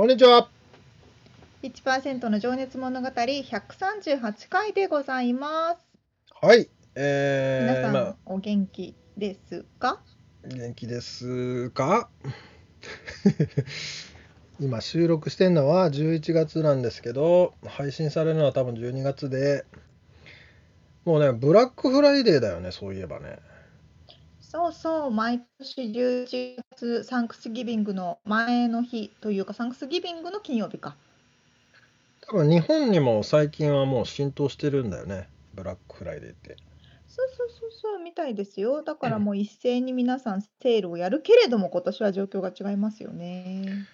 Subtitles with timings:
[0.00, 0.48] こんにちは。
[1.62, 5.86] 1%の情熱物語138回でございます。
[6.40, 6.70] はい。
[6.94, 10.00] えー、皆さん、まお元気ですか？
[10.42, 12.08] あ、元気ですか
[14.58, 19.66] 今収録してるのは11月なんですけど、配信されるのは多分12月で、
[21.04, 23.38] もうね、ブラックフライデーだよね、そういえばね。
[24.50, 30.96] そうそう、毎年11月、サンクスギビングの前の日というか、サンクスギビングの金曜日か。
[32.22, 36.56] 多分日本にも最近はもう浸透してるんだよね、ブラックフライデーって。
[37.06, 38.82] そうそうそうそう、みたいですよ。
[38.82, 43.86] だからもう一斉に皆さんセールをやるけれども、今年は状況が違いますよね。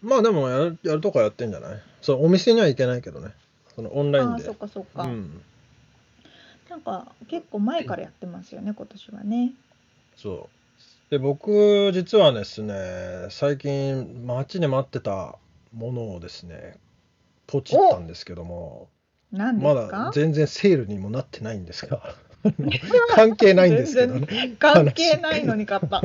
[0.00, 1.82] まあでもやるやるとこはやってんじゃない？
[2.00, 3.32] そう、お店には行けないけどね。
[3.76, 4.44] そのオンライああ、ンで。
[4.44, 5.02] そっかそっか。
[5.02, 5.42] うん。
[6.70, 9.52] なんか結構前からやってますよね、今年はね。
[10.16, 10.48] そ
[11.08, 11.10] う。
[11.10, 15.36] で、僕、実はですね、最近、待ちに待ってた
[15.72, 16.76] ものをですね、
[17.46, 18.88] ポチったんですけども、
[19.32, 20.10] 何でますだか？
[20.14, 22.14] 全然セールにもなってないんですが、
[23.14, 24.26] 関係ないんですけどね。
[24.30, 26.02] 全然関係ないのに買った。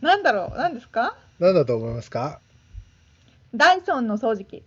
[0.00, 1.16] なんだろう、何ですか？
[1.38, 2.40] 何だと思いますか？
[3.54, 4.62] ダイソンの掃除機。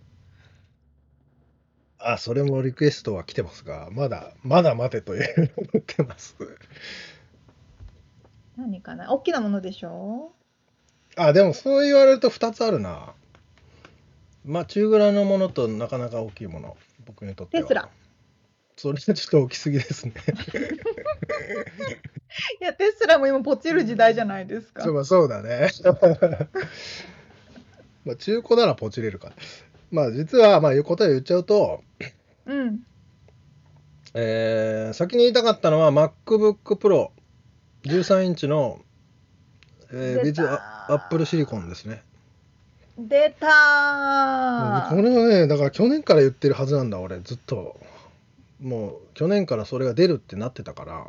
[1.98, 6.36] あ、それもリクエストは来てますが、まだ、まだ待てという思ってます。
[8.56, 9.12] 何かな？
[9.12, 10.32] 大きなものでしょ？
[11.16, 13.12] あ、でもそう言われると2つあるな。
[14.44, 16.76] まあ、中ぐらいのものとなかなか大きいもの、
[17.06, 17.62] 僕にとっては。
[17.62, 17.88] テスラ。
[18.76, 20.12] それはちょっと大きすぎですね。
[22.60, 24.82] いや、テスラも今ポチる時代じゃないですか。
[24.82, 25.70] そうそうだね。
[28.04, 29.32] まあ中古ならポチれるか。
[29.90, 31.82] まあ実はまあ答えを言っちゃうと、
[32.46, 32.80] うん。
[34.14, 37.10] えー先に言いたかったのは MacBook Pro
[37.84, 38.80] 13インチの、
[39.92, 42.02] えー、出た with Apple シリコンですね。
[42.96, 47.80] 出たこれはね、だから去年から言ってるはずなんだ、俺、ずっと。
[48.60, 51.06] もう去年からそれが出るってなってたから、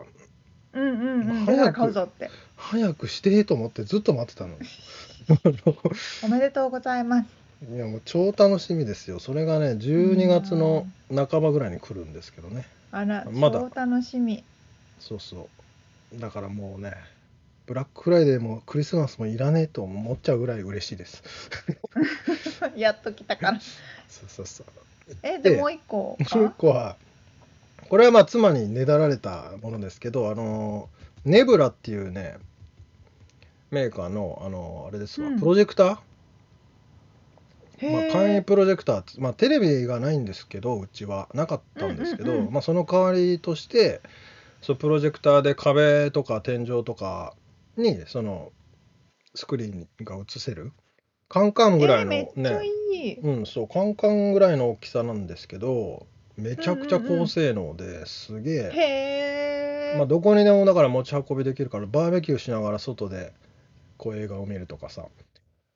[0.73, 1.45] うんうんうん。
[1.45, 2.29] 早く買うぞって。
[2.57, 4.55] 早くしてと思ってずっと待ってたの。
[6.23, 7.27] おめでとうございます。
[7.71, 9.19] いやもう超楽しみですよ。
[9.19, 12.67] それがね、12月の半ばぐらいに来るんですけどね。
[12.91, 14.43] あら、まだ超楽しみ。
[14.99, 15.47] そうそう。
[16.19, 16.93] だからもうね、
[17.65, 21.23] ブラックフライデーもクリスマスもいらねえと思っちゃうぐらい嬉しいです。
[22.75, 23.59] やっと来たから。
[24.07, 24.65] そうそうそう。
[25.23, 26.49] え、ででもう一個もう一か。
[26.57, 26.97] 個は、
[27.89, 30.89] これはまあ妻にねだられたものですけど、あの、
[31.25, 32.37] ネブラっていうね、
[33.71, 35.97] メーカーの、あの、あれですわ、うんプロジェクター、
[37.91, 44.01] まあ、簡易プロジェクターまあ、テレビがないんですけどうちはなかったんですけど、うんうんうんまあ、その代わりとして
[44.65, 47.35] そうプロジェクターで壁とか天井とか
[47.77, 48.51] にその
[49.35, 50.71] スクリーンが映せる
[51.29, 52.31] カンカンぐらいのね。
[53.21, 59.97] うんそうカンカンぐらいの大きさなんですけどめちゃくちゃ高性能ですげえ、へえ。
[59.99, 63.33] まあ、どこにでもだから持ち運びできるからバーベキューしながら外で
[63.97, 65.05] こう映画を見るとかさ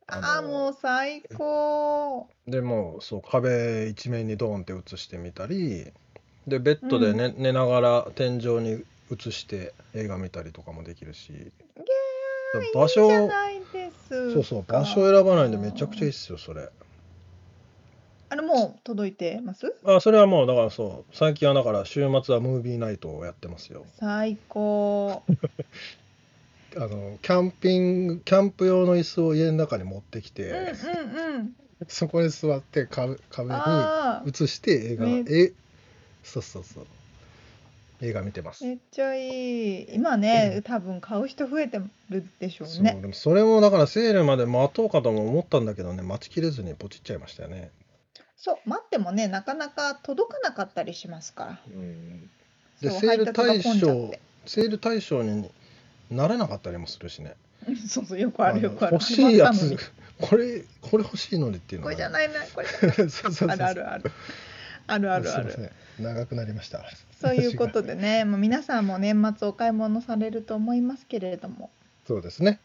[0.07, 2.27] あー、もう最高。
[2.47, 5.93] でもうそう壁一面にドーンって映してみたり
[6.47, 11.51] でベッドで寝,、寝ながら天井に映して映画見たりとかもできるし。
[12.73, 16.67] 場所いいじゃないですそうそうか場所選ばないんでめちゃくちゃいいっすよそれ。
[18.31, 19.75] あのもう届いてます？
[19.85, 23.85] あそれはもうだからそう最近はだから週末はムービーナイトをやってますよ。
[23.99, 25.21] 最高。
[26.75, 31.55] あのキャンピングキャンプ用の椅子を家の中に持ってきて、うんうんうん。
[31.87, 33.59] そこに座って壁壁に
[34.27, 35.53] 映して映画めえ
[36.23, 36.87] そうそうそう。
[38.01, 38.63] 映画見てます。
[38.63, 39.87] めっちゃいい。
[39.93, 47.71] 今ね多分買う人増えてるでしょそううねでもそれもだからセールまで待とうかとも思ったんだけどね待ちきれずにポチっちゃいましたよね。
[48.37, 51.61] そう待ってもねなかなか届かなかったりしますから。
[51.67, 52.29] うん、
[52.81, 54.21] でそうセール対象て。
[54.45, 55.49] セール対象に
[56.09, 57.35] ならなかったりもするしね。
[57.87, 58.93] そうそうよくあるよくある。
[58.93, 59.77] 欲しいやつ。
[60.21, 62.67] これこれ欲しいのにっていうのこれじゃいないなこれ。
[62.67, 63.49] じゃないそうそうそう。
[63.49, 64.11] あるある。
[64.87, 65.53] あるあるある。
[65.53, 65.69] あるん
[66.01, 66.83] 長くなりました。
[67.19, 71.69] そういうことでねもう皆さんも年末お買い物されると思いますけれども。
[72.07, 72.59] そうですね。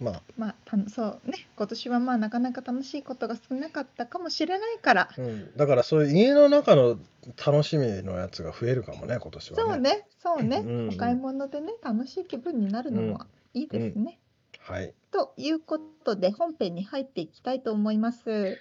[0.00, 5.08] まあ、まあたそうね今年はまあなかなか楽しいことが少なかったかもしれないから。
[5.16, 6.98] うん、だからそういう家の中の
[7.44, 9.62] 楽しみのやつが増えるかもね今年はね。
[9.62, 10.78] そうねそうね、うん。
[10.88, 10.94] うん。
[10.94, 14.18] お買い物でね楽しい気分になるのはいいですね、
[14.58, 14.92] はい。
[15.12, 18.58] ということで本編に入っていきたいと思います。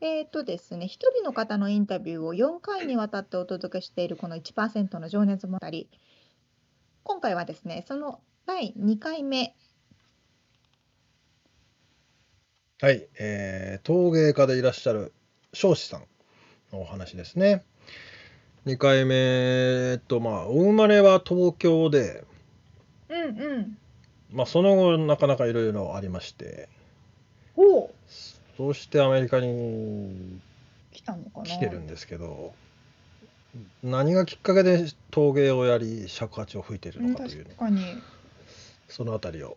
[0.00, 5.66] はいえーとですね、一人の方のインタビューを4回にわたってお届けしているこの1%の情熱物語。
[7.02, 9.56] 今回はですね、その第2回目、
[12.80, 15.12] はい、えー陶芸家でいらっしゃる
[15.52, 16.04] 彰子さん
[16.72, 17.64] のお話ですね。
[18.66, 22.24] 2回目、えっとまあ、お生まれは東京で、
[23.08, 23.26] うんう
[23.58, 23.78] ん、
[24.30, 26.68] まあ、その後なかなかいろいろありまして。
[27.56, 27.90] お
[28.58, 30.40] そしてアメリカに
[30.92, 31.44] 来たのかな？
[31.44, 32.52] 来てるんですけど
[33.82, 37.46] 何がきっかけで陶芸をやり尺八を吹いているうんのかという。
[38.88, 39.56] そのあたりを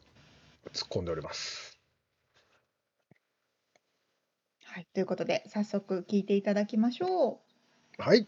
[0.71, 1.80] 突っ込んでおります。
[4.65, 7.42] はい、ということで、早速聞いていただきましょ
[7.98, 8.01] う。
[8.01, 8.27] はい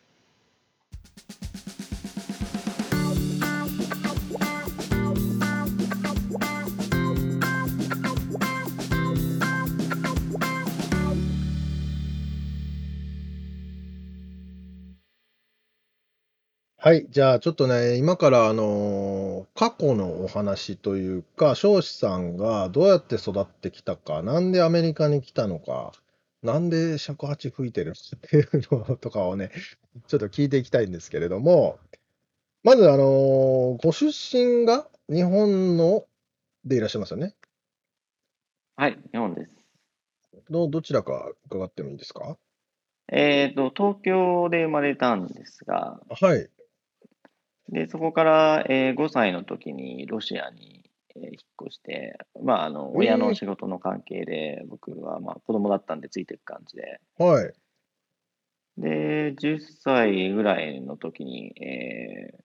[16.85, 17.07] はい。
[17.09, 25.93] じゃあ、ちょっとね、今から、あのー過去のお話というか、彰子さんがどうやって育ってきたか、なんでアメリカに来たのか、
[26.41, 27.95] なんで尺八吹いてるの？
[28.17, 29.51] っていうのとかをね、
[30.07, 31.79] ちょっと聞いていきたいんですけれども、
[32.63, 36.05] まず、あのーご出身が日本の
[36.65, 37.33] でいらっしゃいますよね？
[38.75, 39.51] はい、日本です。
[40.49, 42.37] どどちらか伺ってもいいですか？
[43.09, 46.49] えっと、東京で生まれたんですが、はい。
[47.73, 51.35] で、そこから、えー5歳の時にロシアに、えー引っ
[51.67, 57.53] 越して、まあ、あの、親の仕事の関係で、僕は、まあ、子供だったんでついていく感じで、はい。
[58.77, 62.43] で、10歳ぐらいの時に、えー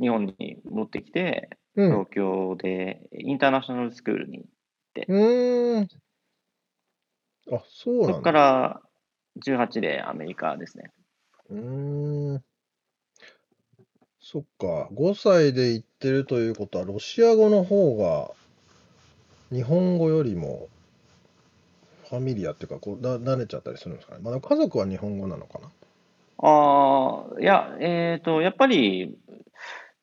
[0.00, 1.90] 日本に戻ってきて、うん。
[1.90, 4.46] 東京でインターナショナルスクールに、
[5.08, 5.88] うーん。
[7.52, 8.12] あ、そうなんだ。
[8.12, 8.80] そこから
[9.44, 10.92] 18でアメリカですね。
[11.50, 12.44] うーん。
[14.30, 14.88] そっか。
[14.92, 18.30] 5歳で行ってるということは、ロシア語の方が
[19.50, 20.68] 日本語よりも
[22.10, 24.20] ファミリアっていうか、こう、だ、慣れちゃったりするんですかね。
[24.22, 25.68] まだ家族は日本語なのかな？
[26.42, 29.16] ああ、いや、えっと、やっぱり、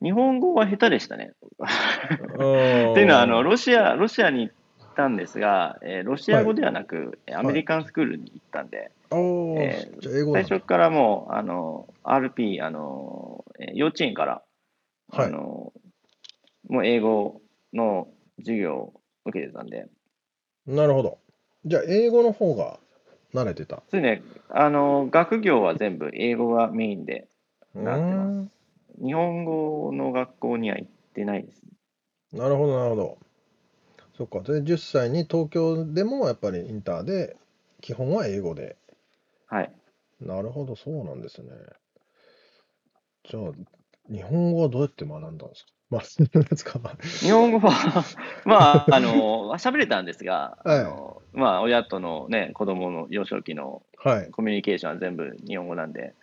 [0.01, 1.33] 日本語は下手でしたね。
[1.53, 4.54] っていうのは、あの、ロシア、ロシアに行っ
[4.95, 14.43] たんですが、えーロシア語ではなく、アメリカンスクールに行ったんで、あーえー最初からもう、あの、RP、あの、えー幼稚園から、
[15.11, 15.73] はいあの、
[16.69, 17.41] もう英語
[17.73, 18.07] の
[18.39, 19.87] 授業を受けてたんで、
[20.65, 21.19] なるほど。
[21.65, 22.79] じゃあ、英語の方が
[23.33, 23.83] 慣れてた。
[23.89, 27.27] それね、あの、学業は全部英語がメインで、
[27.75, 28.51] うなってーまん。
[29.03, 31.61] 日本語の学校には行ってないです。
[32.33, 33.17] なるほど、なるほど。
[34.17, 34.41] そっか。
[34.41, 37.35] で、10歳に東京でもやっぱりインターで、
[37.81, 38.77] 基本は英語で。
[39.47, 39.71] はい。
[40.21, 41.49] なるほど、そうなんですね。
[43.29, 43.51] じゃあ、
[44.09, 45.65] 日本語はどうやって学んだんです
[46.65, 46.79] か？
[46.79, 46.95] まあ。
[47.03, 48.03] 日本語は
[48.45, 49.09] まあ、あの、
[49.57, 54.31] 喋れたんですが、 はいあのまあ、親とのね、子供の幼少期のはい。
[54.31, 56.13] コミュニケーションは全部日本語なんで、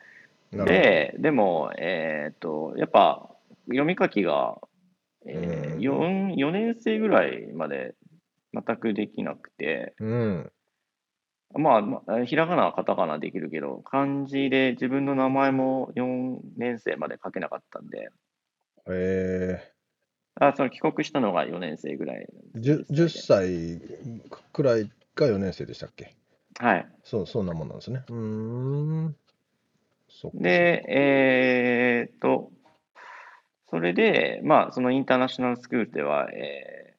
[0.53, 0.73] なるほど。
[0.73, 3.29] で、でも、えーっと、やっぱ、
[3.67, 4.59] 読み書きが、
[5.27, 7.95] えーうん 4, 4年生ぐらいまで
[8.55, 10.53] 全くできなくて、うん。
[11.55, 18.09] まあ、まあ、ひらがな、カタカナできるけど、漢字で自分の名前も4年生まで書けなかったんで、
[18.89, 19.73] え
[20.37, 23.81] あその帰国したのが4年生ぐらいー、10, 10歳歳
[24.53, 26.05] くらいが4年生でしたっけ？
[26.05, 26.15] で。
[26.67, 26.87] はい。
[27.05, 28.05] そう、そんなもんなんですね。
[28.09, 29.17] うーん。
[30.35, 32.51] で、えーっと、
[33.73, 36.93] それで、まあ、そのインターナショナルスクールでは、えー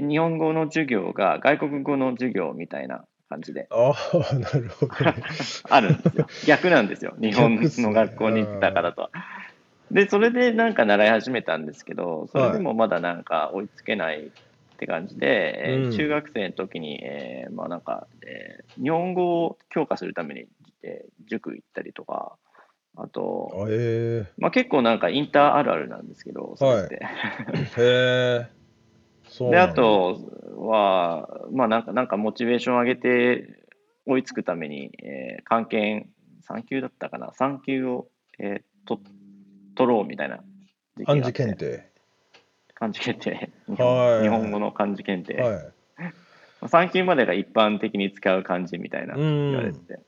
[0.00, 5.14] 日本語の授業が外国語の授業みたいな感じでああ、なるほどね。
[5.68, 6.26] あるんですよ。
[6.46, 7.14] 逆なんですよ。
[7.20, 9.10] 日本の学校に行ってたからとは。
[9.90, 14.30] で、それでなんか習い始めたんですけど、それでもまだなんか追いつけないっ
[14.78, 20.46] て感じで、えーうん中学生の時に、えーまあなんか、えー日本語を強化するために、
[20.84, 22.36] えー塾行ったりとか、
[22.96, 27.00] あと、あえまあ、結構なんかインターあるあるなんですけど、それって。
[27.52, 28.48] ー、へえ。
[29.28, 30.18] そうで、あと
[30.56, 33.66] は、まあなんか、なんかモチベーション上げて
[34.06, 36.06] 追いつくために、えー、関係
[36.48, 39.00] 3級だったかな、3級を、えー、と
[39.74, 40.42] 取ろうみたいな
[41.04, 41.90] 漢字検定。
[42.74, 43.50] 漢字検定。
[43.68, 45.40] 日はい本日本語の漢字検定。
[45.40, 45.72] はい。
[46.62, 49.98] 3級までが一般的に使う漢字みたいなうん言われてて。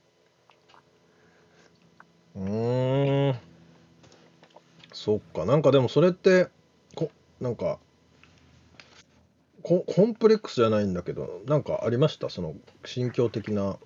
[2.37, 3.35] うーん。
[4.93, 5.45] そっか。
[5.45, 6.49] なんかでもそれって、
[6.95, 7.79] こなんか
[9.63, 12.31] コ、コンプレックスじゃないんだけど、なんかありました？
[12.31, 12.55] その
[12.85, 13.79] 心境的な。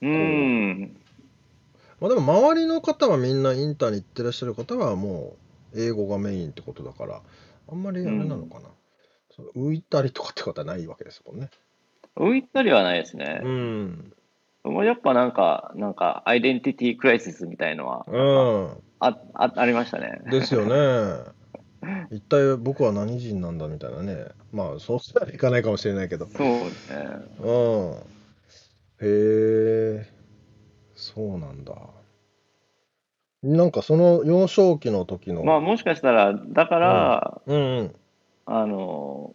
[0.00, 0.96] うーん。
[2.00, 5.36] まあでも周りの方はみんなインターに行ってらっしゃる方はも
[5.72, 7.22] う英語がメインってことだから、
[7.68, 8.68] あんまりあれなのかな。
[9.34, 11.50] その浮いたりとかってことはないわけですもんね。
[12.16, 13.48] 浮いたりはないですねう。
[13.48, 14.12] ん。
[14.70, 20.20] もうやっぱなんか、なんか、アイデンティティクライシスみたいのは、うああありましたね。
[20.26, 20.30] ん。
[20.30, 21.36] ですよね。
[22.10, 24.26] 一体僕は何人なんだみたいなね。
[24.52, 26.26] まあそうすらいかないかもしれないけど。
[26.26, 27.06] そうですね。
[27.40, 27.94] うん。
[27.94, 27.98] へ
[29.02, 30.06] え、
[30.94, 31.74] そうなんだ。
[33.42, 35.44] なんかその幼少期の時の。
[35.44, 37.94] まあもしかしたら、だから、うんうん。
[38.46, 39.34] あの、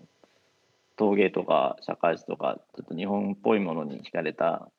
[0.98, 4.70] 陶芸とか社会史とか、ちょっと日本っぽいものに惹かれた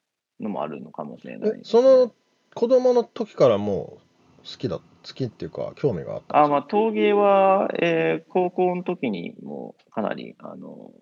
[0.41, 2.12] のもあるのかもしれないえ、その
[2.55, 4.01] 子供の時からもう
[4.45, 4.83] 好きだ、好
[5.15, 10.93] きっていうか興味があったんあ、まあ、陶芸は、えー高校の時にもうかなり、あの、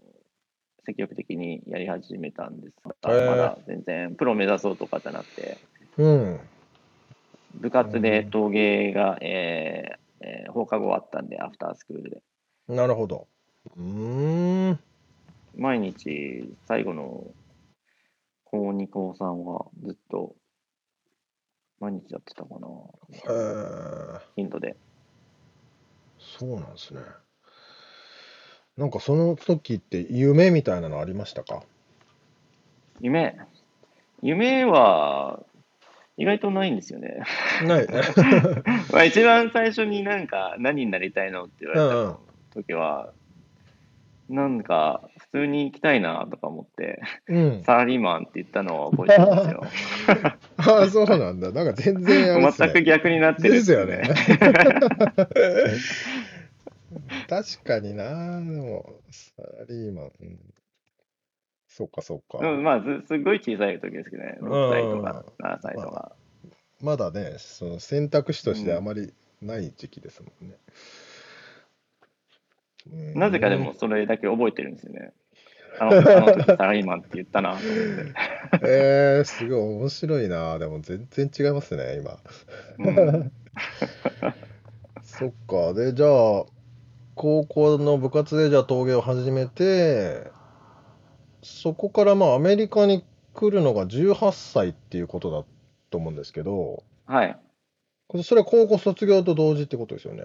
[0.84, 5.58] 積極的にやり始めたんですが、へーまだ全然プロ目指そうとかじゃなくて、
[5.98, 6.40] うん。
[7.54, 12.22] 部活で陶芸が、えーえー放課後あったんで、アフタースクールで。
[12.68, 13.26] なるほど。
[13.76, 14.78] うーん。
[15.56, 17.24] 毎日、最後の
[18.50, 20.34] 高2、高3はずっと、
[21.78, 22.68] 毎日やってたかな、
[23.12, 24.76] へえ、ヒントで。
[26.18, 27.00] そうなんですね。
[28.76, 31.62] なんかその時って夢みたいなのありましたか？
[33.00, 33.36] 夢、
[34.22, 35.40] 夢は
[36.16, 37.22] 意外とないんですよね。
[37.66, 37.86] ない。
[38.92, 42.20] まあ一番最初になんか何になりたいのって言われた
[42.54, 43.12] 時は、
[44.30, 47.62] なんか普通に行きたいなとか思って、うん。
[47.64, 49.64] サラリーマンって言ったのは覚えてるんですよ。
[50.56, 51.50] ああ、そうなんだ。
[51.50, 52.84] なんか全然あれです全くね。
[52.84, 54.02] 逆になってるんですよね。
[57.28, 58.40] 確かにな。
[58.40, 60.12] でも、サラリーマン。
[60.20, 60.38] うん、
[61.66, 62.38] そっかそっか。
[62.46, 64.38] うん、まあす、すっごい小さい時ですけどね。
[64.40, 66.12] 6歳とか7歳とか。
[66.80, 70.56] まだね、その選択肢としてあまりない時期ですもんね。
[70.68, 71.09] うん
[73.14, 75.12] なぜかでもそれだけ覚えてるんですよね。
[75.78, 78.14] あのあの時サラリーマンって言ったなと思って。
[78.66, 80.58] えー、すごい面白いな。
[80.58, 82.18] でも全然違いますね、今。
[82.78, 83.32] うん
[85.02, 85.74] そっか。
[85.74, 86.44] で、じゃあ、
[87.14, 90.30] 高校の部活でじゃあ陶芸を始めて、
[91.42, 95.44] そこからまあアメリカに来るのが18歳っていうことだ
[95.90, 97.36] と思うんですけど、はい。
[98.22, 100.24] それは高校卒業と同時ってことですよね。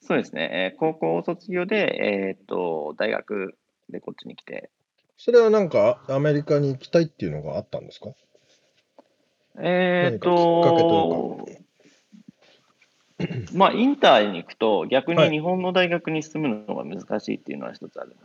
[0.00, 0.72] そうですね。
[0.72, 3.56] えー高校卒業で、えーっと、大学
[3.90, 4.70] でこっちに来て、
[5.16, 8.10] それはなんかアメリカに行きたいっていうのがあったんですか？
[9.60, 11.46] えーっと、
[13.52, 18.16] まあ、インターに行くと、逆はいに日本の大学に進むのが難しいっていうのは一つあるんで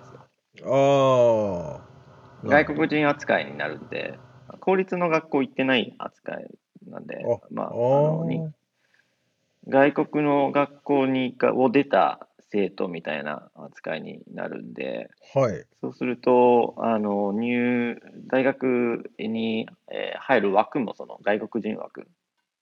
[0.61, 0.69] すよ。
[0.69, 2.47] ああ。
[2.47, 4.19] 外国人扱いになるんで、
[4.59, 6.45] 公立の学校行ってない扱い
[6.87, 7.71] なんで、あまあ、あ
[9.67, 15.39] 外国の学校にがを出た生徒みたいな扱いになるんで、あ。
[15.39, 15.65] はい。
[15.81, 22.07] そうすると、あの入大学に、えー入る枠もその外国人枠、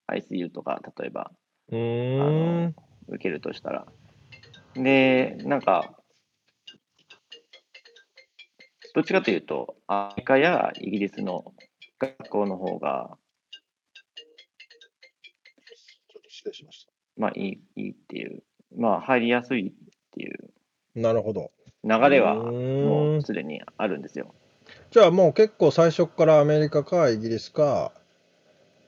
[0.08, 1.30] ICU とか例えば
[1.70, 2.74] うーん。
[3.08, 3.86] 受けるとしたら。
[4.74, 5.96] で、なんか、
[8.94, 11.52] どっちかというと、アメリカやイギリスの
[11.98, 13.16] 学校の方が、
[16.10, 18.42] ちょっと失礼しましまあいいいいっていう、
[18.76, 19.72] まあ入りやすいっ
[20.12, 20.38] ていう
[20.94, 21.00] た。
[21.00, 21.50] なるほど。
[21.84, 24.34] 流れはもうすでにあるんですよ。
[24.90, 27.92] じゃあもう結構最初からアメリカかイギリスか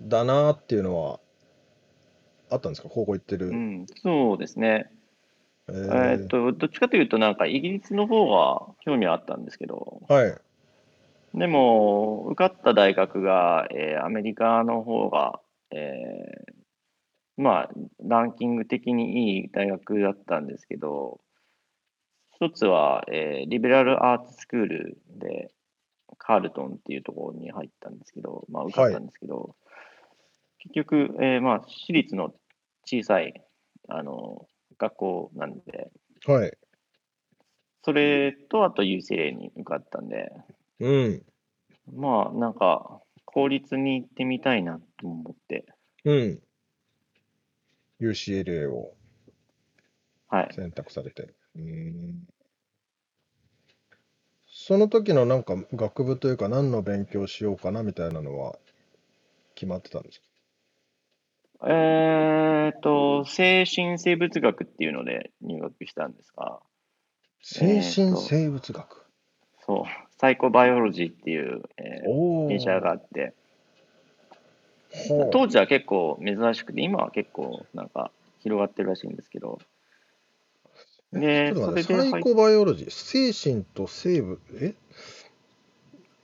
[0.02, 1.21] だなっていうのは
[2.50, 2.88] あったんですか？
[2.88, 3.49] 高校行ってる。
[3.49, 4.90] うん、そうですね。
[5.66, 10.35] ええーと、どっちかというと、なんかイギリスの方が興味はあったんですけど、はい。
[11.33, 15.40] でも、受かった大学が、えーアメリカの方が、
[15.71, 16.53] えー
[17.37, 21.21] まあ、ランキング的にいい大学だったんですけど、
[22.33, 25.50] 一つは、えーリベラルアーツスクールで、
[26.19, 29.57] カールトンっていうところに入ったんですけど、まあ、受かったんですけど、
[30.59, 32.33] 結局、えーまあ、私立の
[32.85, 33.43] 小さい、
[33.88, 34.47] あの、
[34.79, 35.91] 学校なんで、
[36.26, 36.53] はい。
[37.83, 40.33] それとあと UCLA に受かったんで、
[40.81, 41.23] うん。
[41.93, 45.67] まあ、なんか、公立に行ってみたいなと思って、
[46.05, 46.41] うん。
[48.00, 48.94] UCLA を
[50.28, 50.54] はい。
[50.54, 51.34] 選択されて。
[51.56, 52.26] うーん。
[54.46, 58.56] その時のなんか学部というか何の勉強しようかなみたいなのは
[59.54, 60.20] 決まってたんです
[61.60, 61.68] か？
[61.68, 66.60] えーっと、精神生物学っていうので入学したんですが、
[67.42, 69.04] 精神生物学？
[69.66, 69.84] そう、
[70.18, 72.48] サイコバイオロジーっていう、えー。
[72.48, 73.34] メジャーがあって、
[75.32, 78.10] 当時は結構珍しくて、今は結構なんか
[78.40, 79.58] 広がってるらしいんですけど、
[81.12, 84.74] で、ちょっと待ってそれでサイコバイオロジー、精神と生物、え？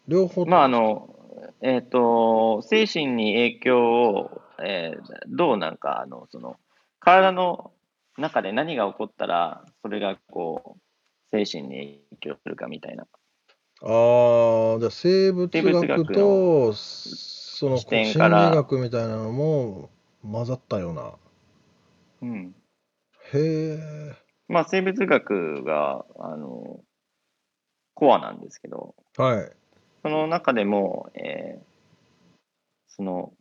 [0.08, 1.14] 両方まああの、
[1.60, 6.56] えっ、と、精神に影響を、えーどうなんか、あの、その、
[6.98, 7.72] 体の
[8.18, 10.80] 中で何が起こったら、それがこう、
[11.30, 13.06] 精神に影響するかみたいな。
[13.82, 16.72] ああ、じゃあ生物生物学学と、
[17.60, 19.90] その視点心から理学みたいなのも
[20.22, 21.12] 混ざったような。
[22.22, 22.54] うん。
[23.34, 23.38] へ
[23.74, 24.16] え。
[24.48, 26.80] まあ、生物学が、あの、
[27.92, 29.52] コアなんですけど、はい。
[30.00, 31.62] その中でも、えー
[32.88, 33.34] その、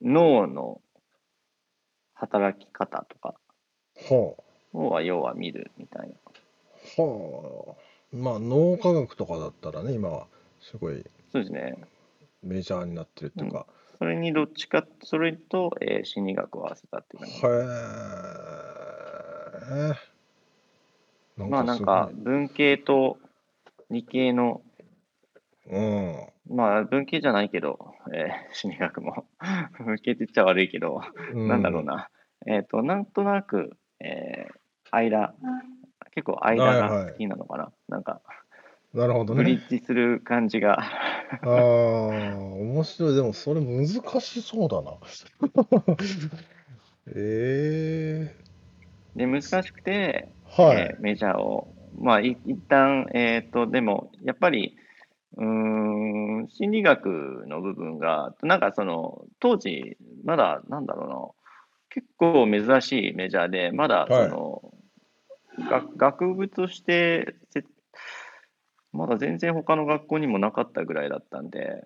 [0.00, 0.80] 脳の
[2.14, 3.34] 働き方とか
[4.08, 4.34] は
[4.72, 6.14] を要は見るみたいな。
[6.96, 7.02] あ。
[7.02, 8.16] はあ。
[8.16, 10.26] まあ脳科学とかだったらね、今は
[10.62, 11.74] すごいそうですね。
[12.42, 13.66] メジャーになってるっていうか。
[13.98, 17.36] それにどっちか、それと、えー心理学を合わせたっていう感じ。
[17.46, 17.50] へ
[19.90, 20.10] え。
[21.48, 23.18] まあなんか文系と
[23.90, 24.62] 理系の、
[25.70, 26.16] うん。
[26.48, 29.26] まあ文系じゃないけど、えー心理学も
[29.78, 31.02] 文系って言っちゃ悪いけど、
[31.34, 32.10] なんだろうな。
[32.46, 35.34] えっ、と、なんとなく、えー間、
[36.12, 37.72] 結構間はいはいが好きなのかな。
[37.88, 38.22] なんか、
[38.94, 39.58] なるほどブリね。
[39.58, 40.80] ッジする感じが。
[40.80, 43.14] ああ、面白い。
[43.14, 43.86] でもそれ難
[44.20, 44.92] しそうだな。
[47.14, 48.40] ええ
[49.16, 50.76] で、難しくて、はい。
[50.76, 54.76] えーメジャーを、まあ、い一旦、えっ、と、でも、やっぱり、
[55.36, 55.44] うー
[56.44, 61.16] ん、心理学の部分が、なんかその、当時、まだ、なんだろうな、
[61.90, 64.74] 結構珍しいメジャーで、まだ、その、
[65.68, 67.68] 学学部として、せま
[69.10, 71.84] だ全然他の学校にもなかったぐらいだったんで、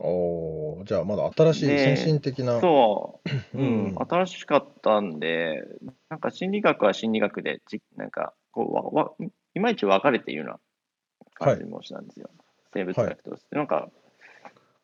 [0.00, 2.60] おーじゃあまだ新しいで先進的な。
[2.60, 5.62] そう、う うんん、新しかったんで、
[6.08, 9.12] なんか心理学は心理学で、じなんかこうわわ、
[9.54, 10.60] いまいち分かれているような
[11.34, 12.30] 感じもしたんですよ。
[12.72, 13.56] 生物学として。
[13.56, 13.88] なんか、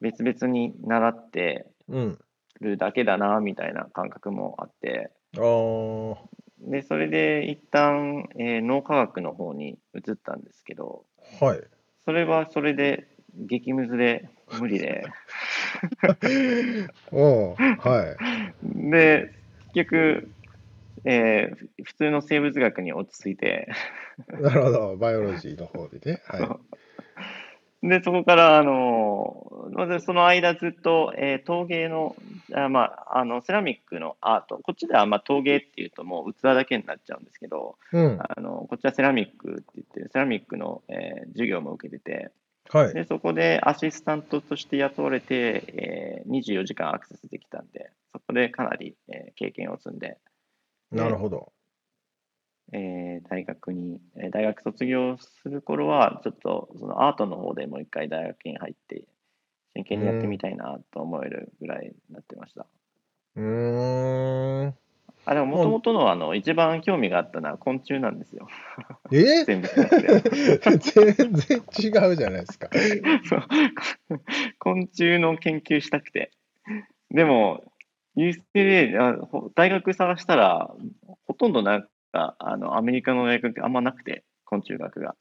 [0.01, 2.19] 別々に習ってうん。
[2.61, 11.05] るだけだな、みたいな感覚もあって、ああ、で、それで一旦、えー脳科学の方に移ったんですけど、
[11.39, 11.61] はい。
[12.05, 15.05] それはそれで激ムズで無理で、
[17.13, 18.91] おーはい。
[18.91, 19.31] で、
[19.75, 20.29] 結局、
[21.05, 23.69] えー普通の生物学に落ち着いて、
[24.41, 24.97] なるほど。
[24.97, 26.21] バイオロジーの方でね。
[26.27, 26.49] はい。
[27.83, 32.15] で、そこから、あの、まずその間ずっと、えー陶芸の、
[32.55, 38.19] あまあ、あの、セラミックのアート、こっちでは、まあ、陶芸っていうともう器だけになっちゃうんですけど、うん。
[38.21, 42.31] あの、こっちはセラミックって言って、セラミックの、えー授業も受けてて、
[42.69, 42.95] はい。
[42.95, 50.19] で、そこでアシスタントとして雇われて、えー24時間アクセスできたんで、そこでかなり、えー経験を積んで、
[50.93, 51.53] なるほど。
[52.73, 59.05] えー大学に、えー大学卒業する頃は、ちょっとそのアートの方でもう一回大学に入って、
[59.75, 62.67] 真剣にやってみたいなと思えるぐらいになってました。
[63.37, 64.75] うーん。
[65.27, 68.49] あ、でももともとのあの一番興味があったのは昆虫なんですよ。
[69.13, 69.45] え？
[69.45, 70.23] 全部学で。
[71.15, 72.69] 全然違うじゃないですか。
[73.29, 73.43] そう
[74.59, 76.31] 昆虫の研究したくて。
[77.11, 77.63] でも、
[78.17, 80.75] UCLA 大学探したら、
[81.27, 85.15] ほとんどなんか、あの、アメリカの大学あんまなくて、昆虫学が。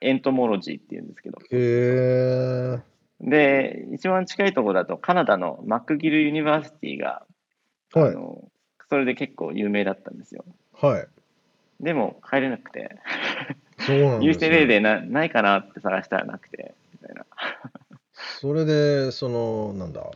[0.00, 1.38] entomology っていうんですけど。
[1.38, 2.80] へえ。
[3.20, 7.26] で、一番近いところだと、カナダの McGill University が、
[7.94, 8.14] はい。
[8.90, 10.44] それで結構有名だったんですよ。
[10.74, 11.06] はい。
[11.80, 12.98] でも、入れなくて、
[13.78, 17.24] そうなんですね UCLA でなないかなって探したらなくて、みたいな。
[18.40, 20.10] それで、その、なんだ、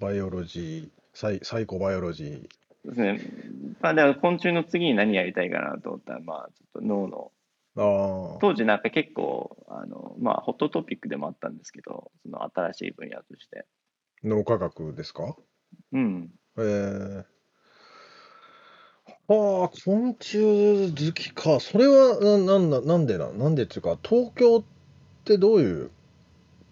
[0.00, 2.61] バイオロジー、サイサイコバイオロジー。
[2.84, 3.20] ですね。
[3.80, 7.32] まあ、だから昆虫の次に何やりたいかなと思ったら、まあ、ちょっと脳の、
[7.76, 8.38] ああ。
[8.40, 13.66] 当時なんか結構、あの、まあ、ホットトピックでもあったんですけど、その新しい分野として。
[14.24, 15.36] 脳科学ですか？
[15.92, 16.30] うん。
[16.58, 17.24] えー、
[19.26, 21.60] はあ、昆虫好きか。
[21.60, 24.62] それはななんだなんでななんでっていうか、東京っ
[25.24, 25.90] てどういう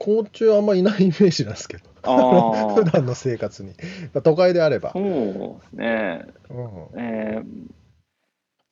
[0.01, 2.13] 昆虫あんまいないイメージなんですけど、あ
[2.75, 3.75] 普あ、段の生活に。
[4.15, 4.93] まあ都会であれば。
[4.93, 6.25] そうですね。
[6.51, 7.67] うんえー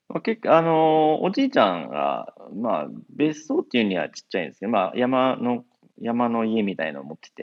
[0.09, 5.65] まあ、結構、あのーおじいちゃんが、まあ、別荘っていうにはちっちゃいんですけど、まあ、山の、
[6.01, 7.43] 山の家みたいのを持ってて、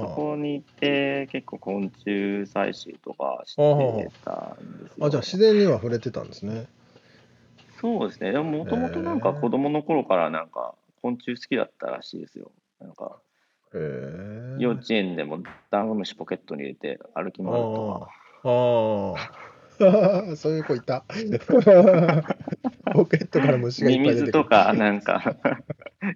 [0.00, 5.10] そあこに行って、結構昆虫採集とかしてたんですあ、あ、よ。
[5.10, 6.66] じゃあ自然には触れてたんですね。
[7.80, 8.32] そうですね。
[8.32, 12.50] でも、もともとなんか子供の頃からなんか昆虫好きだったらしいですよ。
[12.80, 13.20] なんか。
[14.58, 18.10] 幼稚園でもダンゴムシポケットに入れて歩き回るとか。
[18.44, 19.56] ああ。
[20.36, 21.04] そういう子いた。
[22.94, 24.42] ポケットから虫がいっミミぱい出てくる。
[24.44, 25.36] ズとか、なんか、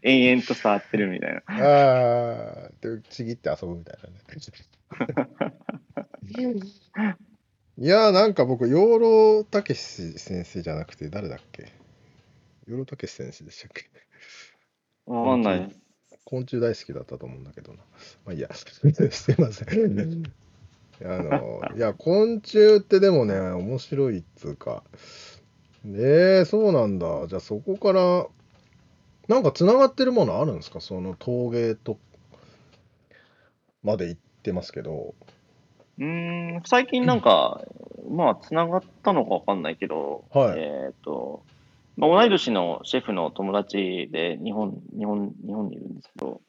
[0.02, 1.42] 延々と触ってるみたいな。
[1.46, 4.16] ああ、で、ちぎって遊ぶみたいなね。
[7.78, 11.70] いやー、なんか僕、養老たけし先生じゃなくて、誰だっけ？
[12.66, 13.84] 養老たけし先生でしたっけ？
[15.06, 15.79] わかんないです。
[16.24, 17.78] 昆虫大好きだったと思うんだけどな。
[18.24, 18.86] まあいいや、 す
[19.32, 20.32] いません。
[21.04, 24.82] あの、 いや、昆虫ってでもね、面白いっつうか。
[25.84, 27.26] ねえ、そうなんだ。
[27.26, 28.26] じゃあそこから、
[29.28, 30.80] なんかつながってるものあるんですか？
[30.80, 31.98] その陶芸と、
[33.82, 35.14] まで行ってますけど。
[35.98, 36.04] うー
[36.58, 37.62] ん、最近なんか、
[38.10, 41.44] まあ、つながったのかわかんないけど、はいえっと、
[42.00, 46.40] まあ、同い年のシェフの友達で日本、日本、日本にいるんですけど、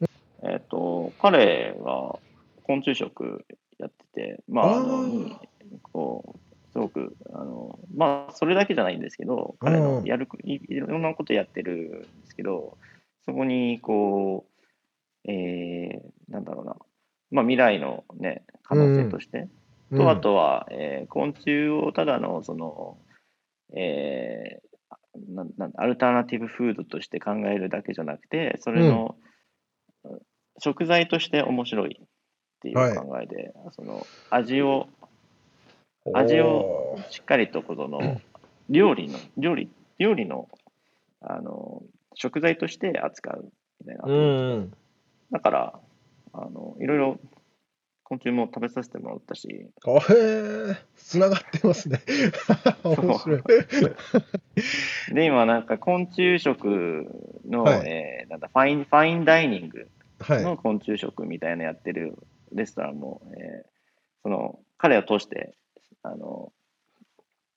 [0.42, 2.18] えっと、彼が
[2.62, 3.44] 昆虫食
[3.78, 5.38] やってて、まあ、あの
[5.82, 12.78] こう、すごく、あの、まあ、それだけじゃないんですけど、彼のやる、いいろんなことやってるんですけど、
[13.26, 14.46] そこに、こ
[15.26, 16.76] う、えー、なんだろうな、
[17.30, 19.48] まあ、未来のね、可能性として、
[19.94, 22.96] と、あとは、えー昆虫をただの、その、
[23.76, 24.71] えー
[25.14, 29.16] なんなんアルタナティブフードとして考えるだけじゃなくて、それの、
[30.58, 32.06] 食材として面白いっ
[32.60, 32.96] ていうはい。
[32.96, 35.12] 考えで、その味をうん
[36.14, 38.20] 味をしっかりとこの
[38.68, 40.48] 料理の料理料理の
[41.20, 41.82] あの
[42.14, 44.72] 食材として扱うみたいな、うん。
[45.30, 45.80] だから
[46.32, 47.20] あのいろいろ
[48.12, 49.48] 昆虫も食べさせてもらったし
[49.86, 52.00] あへえ、つながってますね。
[52.84, 53.42] 面白い。
[55.14, 57.06] で今なんか昆虫食
[57.48, 59.88] の、はいえーなんだファインファインダイニング
[60.20, 60.42] はい。
[60.42, 62.18] の昆虫食みたいなやってる
[62.52, 63.72] レストランも、えー
[64.24, 65.56] その彼を通して
[66.02, 66.52] あの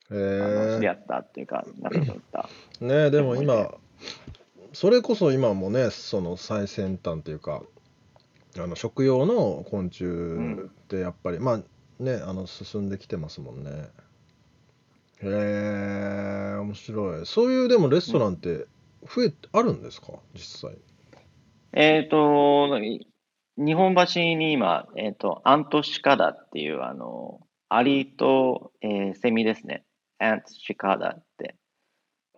[0.10, 2.50] あの知りへ合ったっていうか仲良くなった
[2.82, 2.86] え。
[2.86, 3.76] ねえ、でも今、
[4.74, 7.62] それこそ今もね、その最先端というか、
[8.58, 13.90] あの食用の昆虫ってやっぱり、まあね、あの進んできてますもんね。
[15.22, 17.26] へえ、面白い。
[17.26, 18.66] そういうでもレストランって
[19.04, 20.78] 増え、あるんですか、実際。
[21.74, 23.08] えっ、と、い
[23.58, 27.40] 日本橋に今、えっ、と、アントシカダっていう、あの、
[27.70, 29.86] アリと、えーセミですね。
[30.20, 31.56] アントシカダって、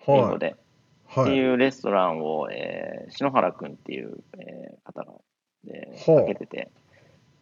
[0.08, 0.39] 英語はい。
[0.39, 0.49] で。
[0.49, 1.32] ってはい。
[1.34, 5.13] いうレストランを、えー篠原君っていう、えー方が、
[5.65, 6.72] えーほう開けてて。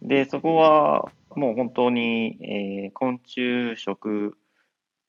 [0.01, 4.37] で、そこはもう本当に、えー昆虫食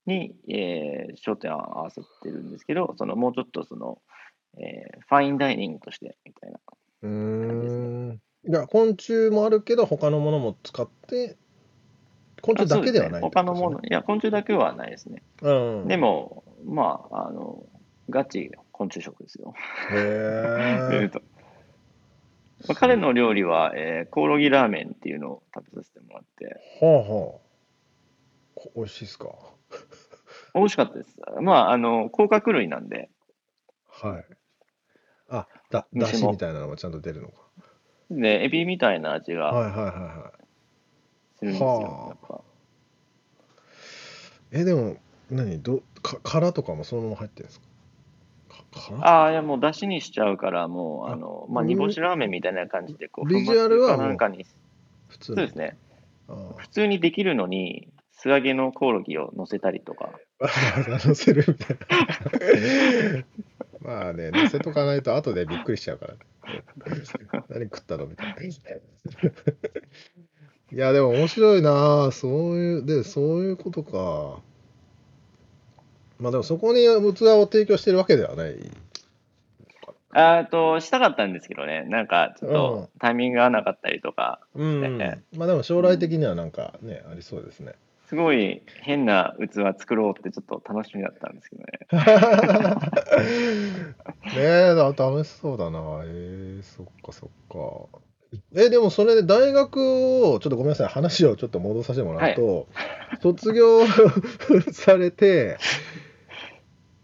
[0.05, 4.01] に、えー焦点を合わせてるんですけど、そのもうちょっとその、
[4.57, 6.59] えーファインダイニングとしてみたいな。
[7.03, 8.21] うーん。
[8.47, 11.37] いや、昆虫もあるけど、他のものも使って、
[12.41, 15.23] 昆虫だけではないあそうすね他のもの、いや、昆虫だけはないですね。
[15.41, 15.81] の。
[15.81, 15.87] うん。
[15.87, 17.65] でも、まあ、あの、
[18.09, 19.53] ガチ昆虫食ですよ。
[19.91, 21.11] へえ。
[22.67, 26.45] まあ彼の料理は、えーコオロギラーメンっていうのを食べさせてもらって、
[26.81, 27.39] はあはあ。
[28.55, 29.29] こ美味しいですか？
[30.55, 31.15] 美味しかったです。
[31.41, 33.09] まあ、あの、甲殻類なんで、
[33.89, 34.25] はい。
[35.29, 37.35] あ、だ、だしみたいなのもちゃんと出るのか？
[38.09, 40.45] で、エビみたいな味がはいはいはいはい。
[41.37, 42.17] するんですよ。
[42.21, 42.41] はあ
[44.51, 44.95] え、でも、
[45.29, 45.61] 何？
[45.61, 47.66] ど、か、殻とかもそのまま入ってるんですか？
[49.01, 54.45] ああ、いや、もう出汁にしちゃうから、もう、ああの、まあ、うん煮干しラーメンみたいな感じで、こう、ビジュアルはなんかに、
[55.07, 55.77] 普通そうですね。
[56.27, 60.11] あ普通にできるのに、素揚げのコオロギを乗せたりとか、
[61.05, 61.77] 乗せるみたい
[63.17, 63.25] な。
[63.81, 66.19] まあね、乗せとかないと後でびっくりしちゃうからね。
[67.49, 68.41] 何食ったのみたいな。
[70.71, 74.41] いや、でも面白いなあそういう、で、そういうことか。
[76.19, 77.13] まあでもそこに器を
[77.47, 78.55] 提供してるわけではない。
[80.11, 87.73] あーと、したかったんですけどね、なんかちょっとタイミングが合わなかったりとか、うんねまあでも将来的にはなんかね、ありそうですね。
[88.07, 91.67] すごい変な器作ろうってちょっと楽しみだったんですけどね。
[94.33, 96.03] ねえ、だ楽しそうだな。
[96.05, 97.57] えー、そっかそっか。
[98.55, 102.69] え、でもそれで大学を、ちょっとごめんなさい、話をちょっと戻させてもらうと、
[103.21, 103.85] 卒業
[104.71, 105.57] されて、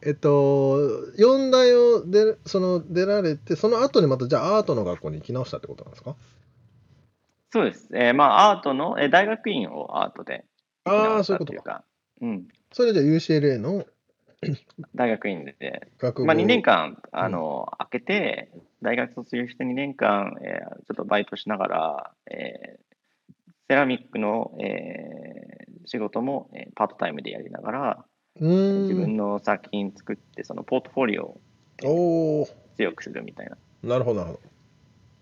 [0.06, 0.78] えっと、
[1.18, 6.16] 4大をでその出られて、その後にまたじゃあアートの学校に行き直したってことなんですか？
[7.52, 7.90] そうです。
[7.94, 10.46] えーまあアートの、えー大学院をアートで
[10.86, 11.64] 行きああ、直しそういうことか。
[11.64, 11.84] たっ
[12.20, 13.86] ていうか、うん、それじゃあ UCLA の？
[14.94, 18.50] 大学院で、学部まあ、2年間あの、空けて、
[18.82, 22.84] 大学卒業して2年間、えーちょっとバイトしながら、えー
[23.70, 28.06] セラミックの、えー仕事も、えーパートタイムでやりながら、
[28.40, 31.40] 自分の作品作って、そのポートフォリオ
[31.86, 34.40] を強くするみたいななるほど、なるほ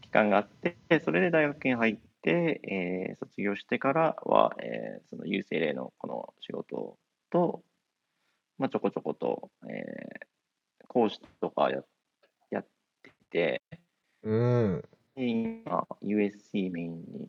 [0.01, 2.61] 期間があって、それで大学院入って、
[3.09, 6.97] えー卒業してからは、えーその UCLA のこの仕事
[7.31, 7.63] と、
[8.57, 10.27] まあ、ちょこちょこと、えー
[10.87, 11.81] 講師とかや
[12.49, 12.67] やっ
[13.03, 13.61] てて、
[14.23, 14.29] ど。
[14.29, 14.83] うん。
[15.15, 17.27] で今、USC メインに、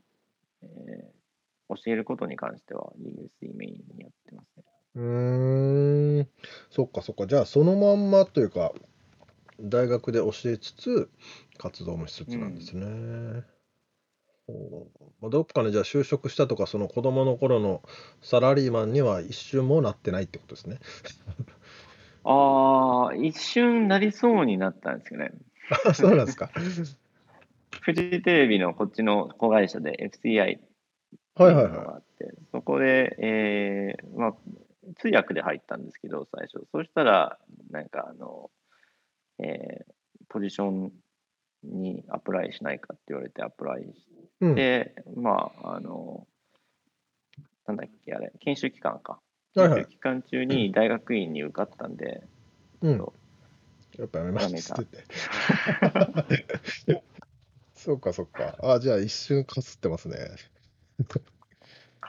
[0.63, 1.23] えー
[1.75, 4.65] 教えることに関しては USC メインにやってますね。
[4.95, 6.29] うーん。
[6.71, 7.27] そっかそっか。
[7.27, 8.73] じゃあそのまんまというか、
[9.61, 11.11] 大学で教えつつ、
[11.59, 13.45] 活動もしつつなんですね。
[14.47, 17.83] ほうまあ、どっかね、じゃあ就職したとか、その子供の頃の
[18.23, 20.79] サラリーマンには一瞬もなってないってことですね。
[22.25, 25.33] ああ、一瞬なりそうになったんですよね。
[25.87, 26.51] あ そうなんですか。
[27.81, 30.61] フジテレビのこっちの子会社で FCI
[31.35, 34.35] はいはいうのがはあって、そこで、えーまあ、
[34.99, 36.67] 通訳で入ったんですけど、最初。
[36.73, 37.39] そしたら、
[37.71, 38.51] なんかあの、
[39.39, 39.93] えー
[40.29, 40.93] ポジション
[41.63, 43.93] にアプライしないかって言われてアプライしい。
[44.41, 44.55] うん。
[44.55, 46.27] て、まあ、あの、
[47.67, 49.21] なんだっけ、あれ、研修期間か。
[49.55, 52.23] 研修期間中に大学院に受かったんで、
[52.81, 53.13] うんそ。
[53.99, 55.03] やっぱやめますって言
[56.95, 57.03] って。
[57.77, 58.57] そうかそうか。
[58.63, 60.17] あ、じゃあ一瞬かすってますね。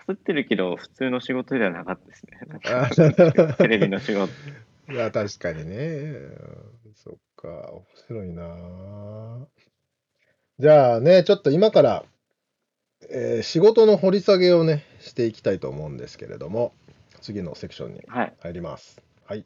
[0.05, 3.55] かすってるけど、普通の仕事ではなかったですね。
[3.57, 4.33] テレビの仕事。
[4.91, 5.75] いや、確かにね。
[5.77, 9.47] うんそっか、面白いな。
[10.59, 12.05] じゃあね、ちょっと今から、
[13.09, 16.73] えー仕事の掘り下げをね、していきたいと思うんですけれども、
[17.21, 18.33] 次のセクションにはい。
[18.39, 19.01] 入ります。
[19.25, 19.39] はい。
[19.39, 19.45] い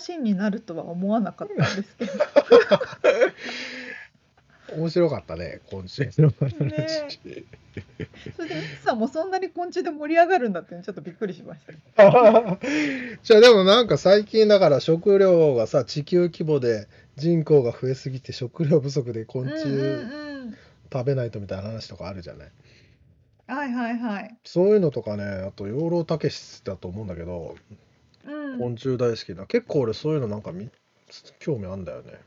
[0.00, 2.12] 話になるとは思わなかったんですけど
[4.76, 6.54] 面白かったね、今週の話。
[6.60, 7.08] ね
[8.36, 11.60] それでミツさんもそんなに昆虫で盛り上がるんだってちょっとびっくりしまし
[11.96, 12.04] た。
[13.22, 16.86] じゃあでもなんか最近だから食料がさ地球規模で
[17.16, 19.64] 人口が増えすぎて食料不足で昆虫
[20.92, 22.48] 食べないとみたいな話とかあるじゃない？
[23.48, 24.36] はいはいはい。
[24.44, 27.56] そういうのとかね、あと養老たけしだと思うんだけど、
[28.24, 29.46] うん、昆虫大好きな。
[29.46, 30.68] 結構俺そういうのなんかみ
[31.38, 32.20] 興味あんだよね。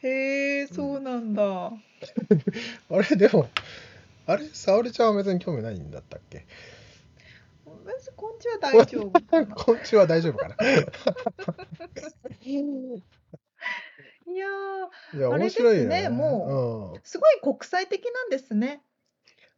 [0.00, 1.72] へえそうなんだ。
[2.90, 3.48] あれでも、
[4.26, 4.44] あれ？
[4.52, 6.44] 沙織ちゃんは別に興味ないんだったっけ？
[7.64, 9.46] 私昆虫は大丈夫かな。
[9.56, 10.56] 昆虫は大丈夫かな
[14.26, 17.00] いやーいや、面白いよねもうん。
[17.02, 18.82] すごい国際的なんですね。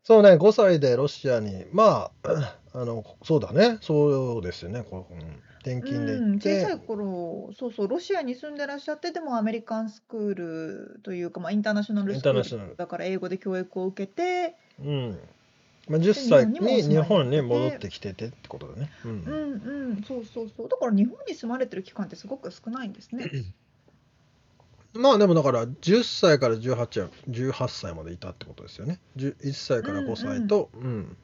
[0.03, 15.19] そうね、5歳でロシアに、まあ、 あの、そうだね、そうですよね、こううん、転勤でうん、小さい頃そうそうロシアに住んでらっしゃってでもアメリカンスクールというか、まあ、インターナショナルスクーインターナショナルルだから英語で教育を受けて、うん。
[15.89, 18.91] まあ、10歳に日日本本ににもお住まいになって戻ってきててってことだね。
[19.05, 19.09] う。
[19.09, 23.31] うんんうんそうそうそうだから日本に住まれてる期間ってすごく少ないんですね。
[24.95, 29.01] まあでもだから10歳から18や18歳までいたってことですよね。
[29.17, 31.17] 10 1歳から5歳と、うん、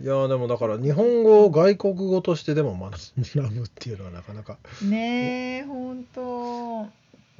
[0.00, 6.86] いやーでもだから日本語を外国語としてでも学学ぶっていうのはなかなか、ねえ本当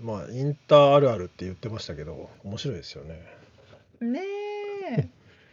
[0.03, 3.21] まあインターあるあるって言ってましたけど、面白いですよね。
[4.01, 4.21] ね
[4.97, 5.09] え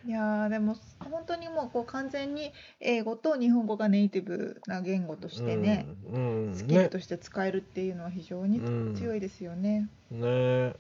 [0.08, 6.90] いやーでも本当にもうこう完全に英語と日本語がネイティブな言語としてね、うん、うん、スキルね。
[6.90, 9.90] として使えるっていうのは非常にうん強いですよね。
[10.12, 10.74] ね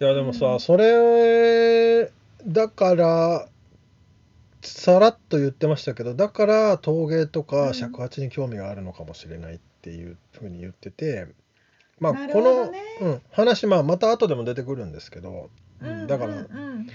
[0.00, 2.10] いやでもさ、うんそれ
[2.46, 3.48] だから
[4.62, 7.46] さらっと言ってましたけどだから陶芸とうん。
[7.46, 11.26] か尺八に興味があるのかもしれないっっていうふうに言ってて
[11.98, 12.80] まあなるこの、ほどね。
[13.00, 15.50] うん、話、まあ、また後でも出てくるんですけど、
[15.82, 16.86] ううんん、だから、うんうん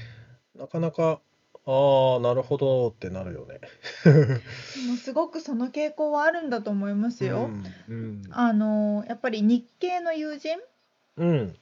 [0.57, 1.19] なかなか
[1.67, 3.59] ああなるほどってなるよね。
[4.05, 4.09] で
[4.89, 7.49] もすごくその傾向はあるんだと思いますよ。
[7.89, 8.21] うん。
[8.31, 10.59] あのやっぱり日系の友人？
[11.17, 11.55] うん。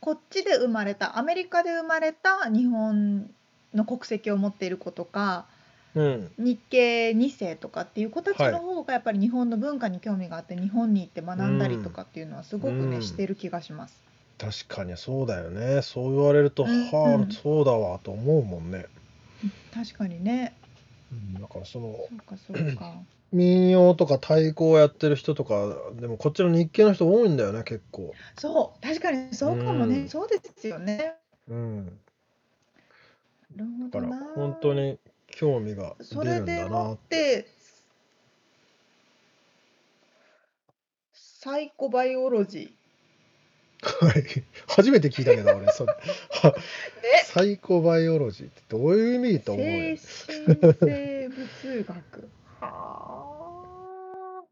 [0.00, 3.30] こっちで生まれたアメリカで生まれた日本
[3.74, 5.46] の国籍を持っている子とか
[5.94, 14.02] うん日系2世とかっていう子たちの方がやっぱり日本の文化に興味があって日本に行って学んだりとかっていうのはすごくね、うんしてる気がします。
[14.38, 18.86] 確かにそうだよねそう言われると、うんはあ、うんそうだわと思うもんね。
[19.74, 20.54] 確かにね
[21.12, 22.94] うんだからそのそうかそうか。
[23.32, 28.12] 民謡とか太鼓をやってる人とかでもこっちの日系の人多いんだよね結構。
[28.36, 31.14] そう確かにそうかもね、うんそうですよね。
[31.48, 31.98] うん、
[33.56, 34.12] なるほだから。
[34.34, 36.98] 本当に興味が出そるんだなっ。
[37.08, 37.46] て
[41.12, 42.74] サイコバイオロジ
[43.82, 44.24] はい
[44.68, 45.92] 初めて聞いたけど俺それ。
[45.92, 45.98] は
[46.52, 46.60] ー
[47.24, 54.44] サイコバイオロジーってどういう意味と思うよ精神生物学 は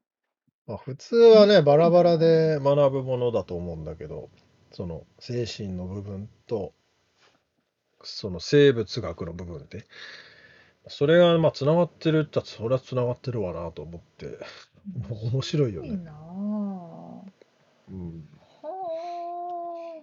[0.67, 4.31] まあ、普通はねバラバラで学ぶものだと思うんだけど
[4.73, 6.73] その精神の部分と
[8.03, 9.87] その生物学の部分で。
[10.89, 14.39] それがまあつながってるってそれはつながってるわなと思って。
[14.41, 14.47] あ
[15.33, 15.89] 面白いよね。
[15.89, 16.13] いいな。
[16.13, 16.15] あ
[17.91, 18.29] うん。
[18.63, 20.03] は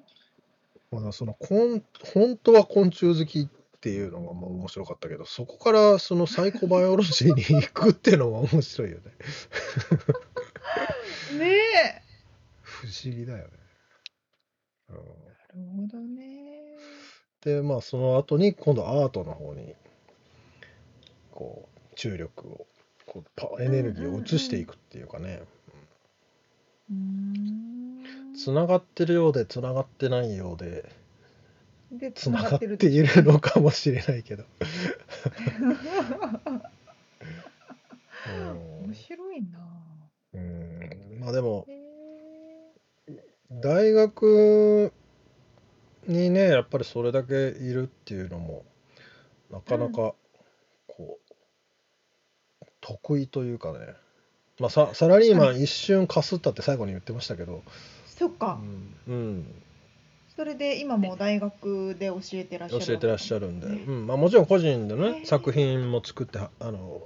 [0.91, 3.47] まあ、そのこん本当は昆虫好きっ
[3.79, 9.03] ていうのがまあ面白かったけどそこからそのサイコバイオロジーに行くっていうのが面白いよね。
[11.33, 12.01] あ ねえ。
[12.61, 13.53] 不思議だよね。
[14.89, 14.95] うん。
[14.95, 15.07] なる
[15.81, 16.45] ほどね
[17.45, 19.75] でまあその後に今度アートの方に
[21.31, 22.65] こう注力を
[23.05, 25.43] こうパエネルギーを移していくっていうかね。
[26.89, 28.33] うーん。
[28.35, 30.89] つながってるようでつながってないようで
[31.91, 34.43] でつながってるいるのかもしれないけど、
[38.83, 39.59] 面白いな
[40.33, 40.41] うん。
[40.41, 41.19] うん。
[41.19, 41.65] まあでも
[43.51, 44.91] 大学
[46.07, 48.63] にねやっぱりそれだけいるっていうのも
[49.51, 50.13] なかなか
[50.87, 51.19] こ
[52.61, 53.79] う得意というかね。
[54.59, 57.63] まあササラリーマン一瞬かすったって最後に言ってましたけど、
[58.05, 58.59] そっか、
[59.07, 59.13] うん。
[59.13, 59.45] うん、
[60.35, 64.07] それで今も大学で教えてらっしゃる教えてらっしゃるんで、ねうん。
[64.07, 67.01] まあ、もちろん個人でへねえ作品も作ってはあの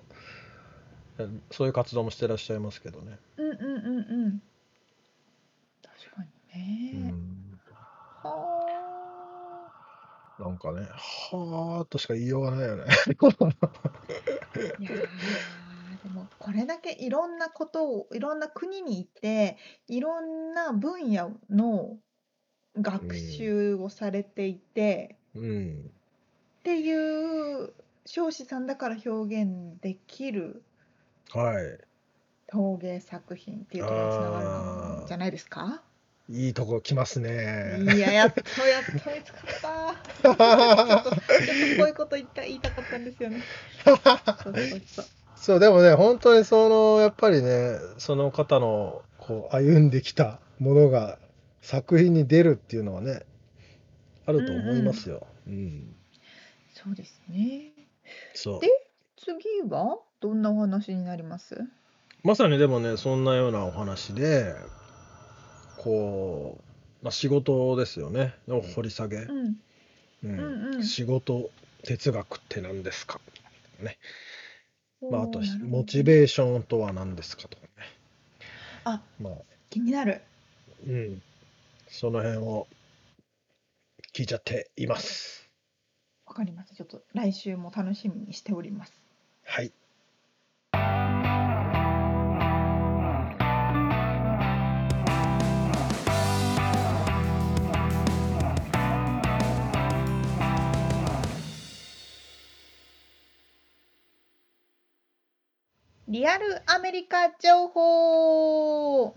[1.17, 4.41] えそういう活動もしてらっしゃいますけどね、うんうんうんうん。
[5.81, 7.59] 確かにね、うん、
[8.21, 8.58] は
[10.39, 12.83] なんかねはーっとしか言いようがないよね。
[12.87, 12.87] あ
[14.79, 21.97] いやーでもこれだけいろんなことをいろんな国に行っていろんな分野の
[22.79, 25.91] 学習をされていて、うん。
[26.59, 27.73] っていう
[28.05, 30.63] 彰子さんだから表現できる
[31.33, 31.77] はい。
[32.47, 34.41] 陶芸作品っていうところにつなが
[34.99, 35.83] るんじゃないですか？
[36.31, 37.79] いいとこ来ますね。
[37.95, 39.95] いややっとやっと見つかった。
[40.21, 41.23] ちょっとちょっと
[41.77, 43.41] こういうこと言った言いたかったんですよね。
[43.83, 44.53] そうそう
[44.85, 45.05] そう。
[45.35, 51.17] そうでもね本当にそのやっぱりねその方のこう歩んできたものが
[51.61, 53.23] 作品に出るっていうのはね
[54.27, 55.25] あると思いますよ。
[55.47, 55.95] うん。
[56.75, 57.71] そうですね。
[58.35, 58.59] そう。
[58.59, 58.67] で
[59.17, 59.97] 次は？
[60.19, 61.57] どんなお話になります？
[62.23, 64.53] まさにでもねそんなようなお話で
[65.79, 68.35] こう、まあ、仕事ですよね。
[68.47, 69.55] の掘り下げ、うん。
[70.23, 70.39] うん。
[70.39, 70.83] うんうん。
[70.83, 71.49] 仕事
[71.83, 73.21] 哲学って何ですか、
[73.81, 73.97] ね。
[75.01, 77.69] まあ、あとモチベーションとは何ですかとかね。
[78.83, 79.33] あまあ。
[79.69, 80.21] 気になる。
[80.85, 81.21] うん、
[81.87, 82.67] その辺を
[84.13, 85.47] 聞いちゃっています。
[86.25, 86.75] わかりました。
[86.75, 88.93] ちょっと来週も楽しみにしております。
[89.45, 89.71] はい。
[106.09, 109.13] リアルアメリカ情報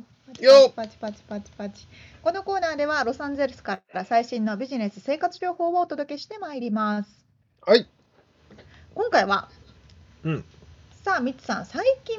[0.77, 1.87] パチパチパチパチ
[2.23, 7.25] このコーナーではロサンゼルスから最新のビジネス生活情報をお届けしてまいります
[7.65, 7.89] はい。
[8.95, 9.49] 今回は
[10.23, 10.45] うん。
[11.03, 12.19] さあミツさん最近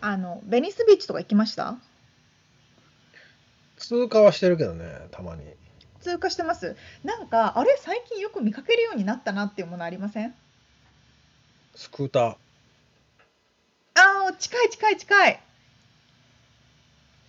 [0.00, 1.76] あのベニスビーチとか行きました？
[3.76, 5.42] 通過はしてるけどね、たまに。
[6.00, 7.76] 通過してますなんかあれ？
[7.78, 10.34] 最近よく見かけるようになったなっていうものありません？
[11.76, 12.36] スクーター。
[14.28, 15.40] あー近い近い近い。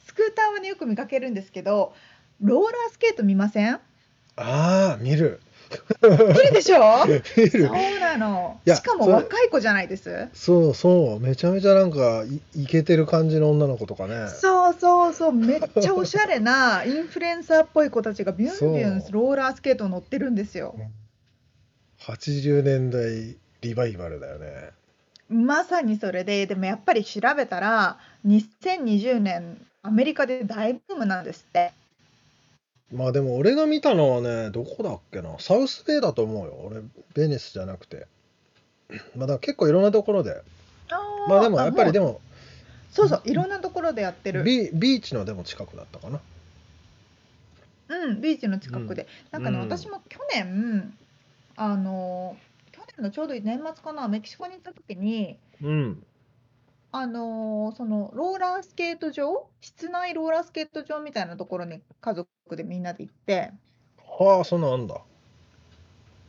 [0.06, 1.94] スクーターはねよく見かけるんですけど
[2.42, 3.74] ローラースケート見ません？
[3.76, 3.80] あ
[4.38, 5.40] あ、見る。
[6.02, 7.06] 見るでしょ？
[7.38, 7.64] 見そる。
[7.66, 8.60] うなの。
[8.68, 10.28] しかも若い子じゃないです？
[10.34, 12.26] そうそう、めちゃめちゃなんか
[12.56, 14.28] い、いけてる感じの女の子とかね。
[14.28, 15.32] そうそうそう。
[15.32, 20.76] めっちゃおしゃれな インフルエンサーっぽい子たちがビュンビュンローラースケート乗ってるんですよ。
[22.02, 24.72] 80年代リバイバルだよね。
[25.32, 31.72] まさにそれででもやっぱり調べたら2020年アメリカで大ブームなんですって
[32.94, 35.30] まあでも俺が見たのはね、どこだっけな。
[35.40, 36.54] サウスベイだと思うよ。
[36.66, 36.82] 俺、
[37.14, 38.06] ベニスじゃなくて。
[39.16, 40.42] まあだから結構いろんなところで。
[41.30, 42.22] まあでもやっぱりでもも、
[42.92, 46.20] そうそういろんなところでやってるビビーチのでも近くだったかな。
[47.88, 50.94] うんビーチの近くで、なんかね、うん私も去年
[51.56, 52.51] あの去
[52.98, 56.04] 年のちょうど年末かなメキシコに行った時にうん。
[56.94, 63.52] あのそのローラースケート場室内ローラースケート場みたいなところに家族でみんなで行って
[64.20, 65.00] はあ、そんなんあんだ。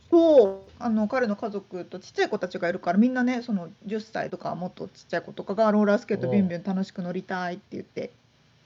[0.09, 8.11] そうあの彼の家族とちっちゃい子たちがいるからみんなねその10歳とかもっとちっちゃい子とかがローラースケートビュンビュン楽しく乗りたいって言って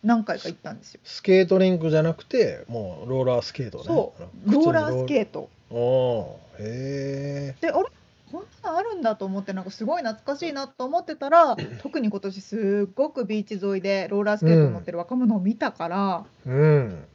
[0.03, 1.01] 何回か行ったんですよ。
[1.03, 3.83] スケートリンクじゃなくて、もうローラースケートね。
[3.85, 4.13] そ
[4.47, 5.49] うローラースケート。
[5.69, 7.55] おーへえ。
[7.61, 7.85] であれ？
[8.31, 17.05] こんなのあるんだと思ってなんかすごい懐かしいなと思ってたら 特に今年すっごくビーチ沿いでローラースケート乗ってる若者を見たから、うん。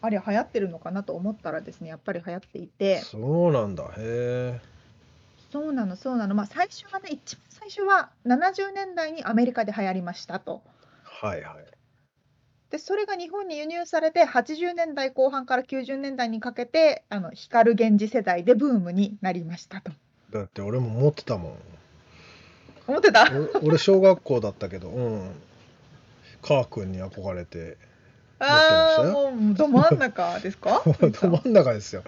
[0.00, 3.84] あれ流行ってるのかなと思ったらですねやっぱり流行っていてそうなんだ。
[3.84, 4.60] へえ。
[5.52, 10.62] そうなのそうなのまあ最初はね一番最初は70年代にアメリカで流行りましたと。
[11.04, 11.71] はいはい。
[12.72, 19.92] でそれが日本に輸入されて80年代後半から90年代にかけてあの光源氏世代でブームになりましたと。
[20.32, 21.54] だって俺も持ってたもん。
[22.88, 23.30] 思ってた？
[23.62, 25.30] お俺小学校だったけど、うん。
[26.40, 27.76] カー君に憧れて、
[28.40, 29.02] ああ
[29.34, 30.82] 持ってましたもうど真ん中ですか？
[30.98, 32.02] ど真ん中ですよ。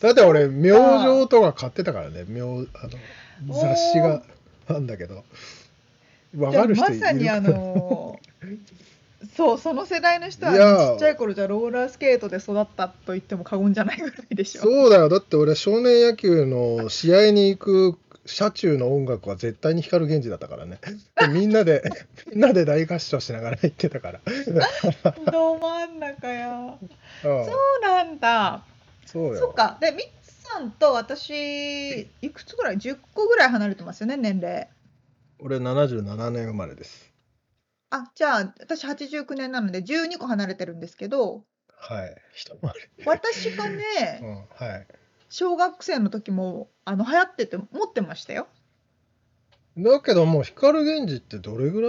[0.00, 2.86] だって俺、明星とか買ってたからね、明あ
[3.48, 4.22] の雑誌が
[4.68, 5.24] なんだけど。
[6.36, 7.00] わかる人いる？
[7.00, 8.20] まさにあの
[9.36, 14.62] そうその世代の人はいやちっちゃい頃じゃローラースケートで育ったと言っても過言じゃないぐらいでしょ。
[14.62, 15.08] そうだよ。
[15.08, 20.78] だって俺、少年野球の試合に行く車中の音楽は絶対に光源氏だったからね。
[21.20, 21.82] でみんなで、
[22.32, 24.20] みんなで大合唱しながら行ってたから。
[25.30, 26.48] ど真ん中や。
[26.58, 26.88] うん
[27.22, 28.62] そうなんだ。
[29.04, 29.38] そうよ。
[29.38, 29.76] そっか。
[29.80, 34.68] でミツさんと私いくつぐらい？10個ぐらい離れてますよね年齢。
[35.38, 37.09] 俺、77年生まれです。
[37.90, 41.44] あじゃあ私89年なので12個離れてるんですけど
[41.76, 42.16] はい。
[42.34, 43.04] 一回り。
[43.04, 43.76] 私がうね
[44.20, 44.86] ん、はい。
[45.28, 48.46] 小学生の時もあの流行ってて持ってましたよ。
[49.78, 51.88] だけどもう光源氏ってどれぐら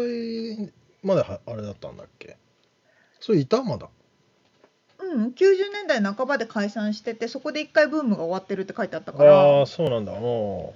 [0.67, 0.71] い
[1.03, 2.37] まではあれだったんだっけ？
[3.19, 3.89] それいたまだ？
[4.99, 10.13] うん、90年代半ばで解散しててそこで一回ブームが終わってるって書いてあったかあらあ、そうなんだ。
[10.13, 10.73] も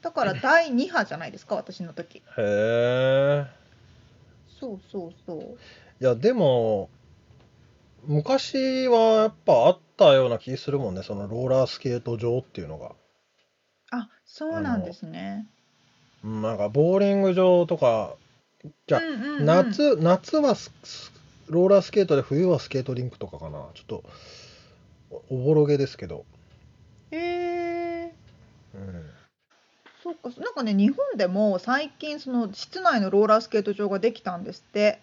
[0.00, 2.40] だから第2波じゃないですか私の時う。
[2.40, 3.63] へえ。
[4.58, 5.58] そうそうそう
[6.00, 6.90] いや、でも、
[8.06, 11.02] 昔はやっぱあったような気するもんね。
[11.02, 12.92] そのローラースケート場っていうのが。
[13.90, 15.46] あそうなんですね
[16.24, 18.16] うんなんかボーリング場とか、
[18.86, 21.12] じゃあうんうんうん夏、夏はスス
[21.48, 23.66] ローラースケートで冬はスケートリンクとかかな。
[23.74, 24.04] ちょっと
[25.30, 26.24] おおぼろげですけど。
[27.10, 27.16] へ
[28.06, 28.14] え
[28.74, 29.13] うん。
[30.04, 30.28] そっか。
[30.38, 35.00] なんかね日本でも最近その室内のローラースケート場ができたんですって。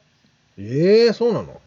[0.60, 1.60] ええそうなの？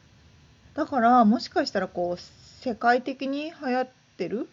[0.75, 2.21] だからもしかしたらこう
[2.65, 4.49] 世界的に流行ってる？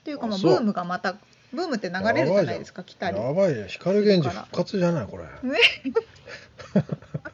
[0.00, 0.52] っていうかまああそう。
[0.52, 1.16] ブームがまた
[1.52, 3.66] ブームって流れるじゃないですか来たりやばいね。
[3.68, 5.24] 光源氏復活じゃないこれ。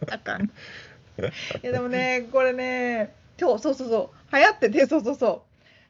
[0.08, 0.48] あかんい
[1.62, 4.36] やでもねこれねそうそうそうそう。
[4.36, 5.44] 流行っててそうそうそ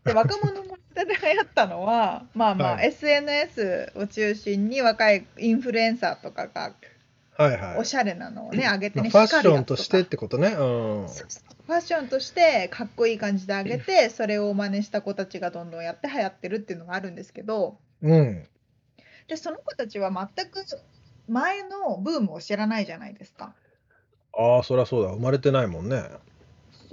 [0.05, 0.09] う。
[0.09, 0.63] で若者
[0.95, 6.73] で流行ったのはまあまあ、はい SNS を中心に若いインフルエンサーとかが
[7.37, 7.79] はいはい。
[7.79, 10.49] おしゃれなのをね上げてねまあファッションとしてってことね。
[10.49, 10.57] うん。
[10.57, 18.47] ファッションとしてかっこいい感じで上げてそれを真似した子たちがどんどんやって流行ってるっていうのがあるんですけどうん。
[19.27, 20.65] でその子たちは全く
[21.29, 23.55] 前のブームを知らないじゃないですか。
[24.37, 25.11] ああ、そりゃそうだ。
[25.11, 26.03] 生まれてないもんね。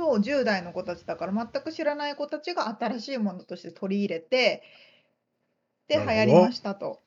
[0.02, 4.64] そう10代の子たちだから全く知らない子たちが新しいものとして取り入れて
[5.88, 6.99] で流なるほど行りましたと。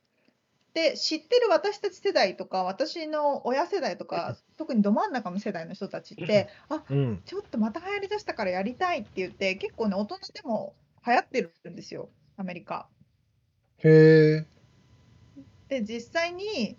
[0.75, 7.23] で知ってる私たち世代とか私の親世代とか 特にど真ん中の世代の人たちって あうん。
[7.25, 10.75] ちょっとまた流行りだしたからやりたいって言って結構ね大人でも
[11.05, 12.89] 流行ってるんですよアメリカ。
[13.79, 14.47] へえ。
[15.69, 16.77] で実際に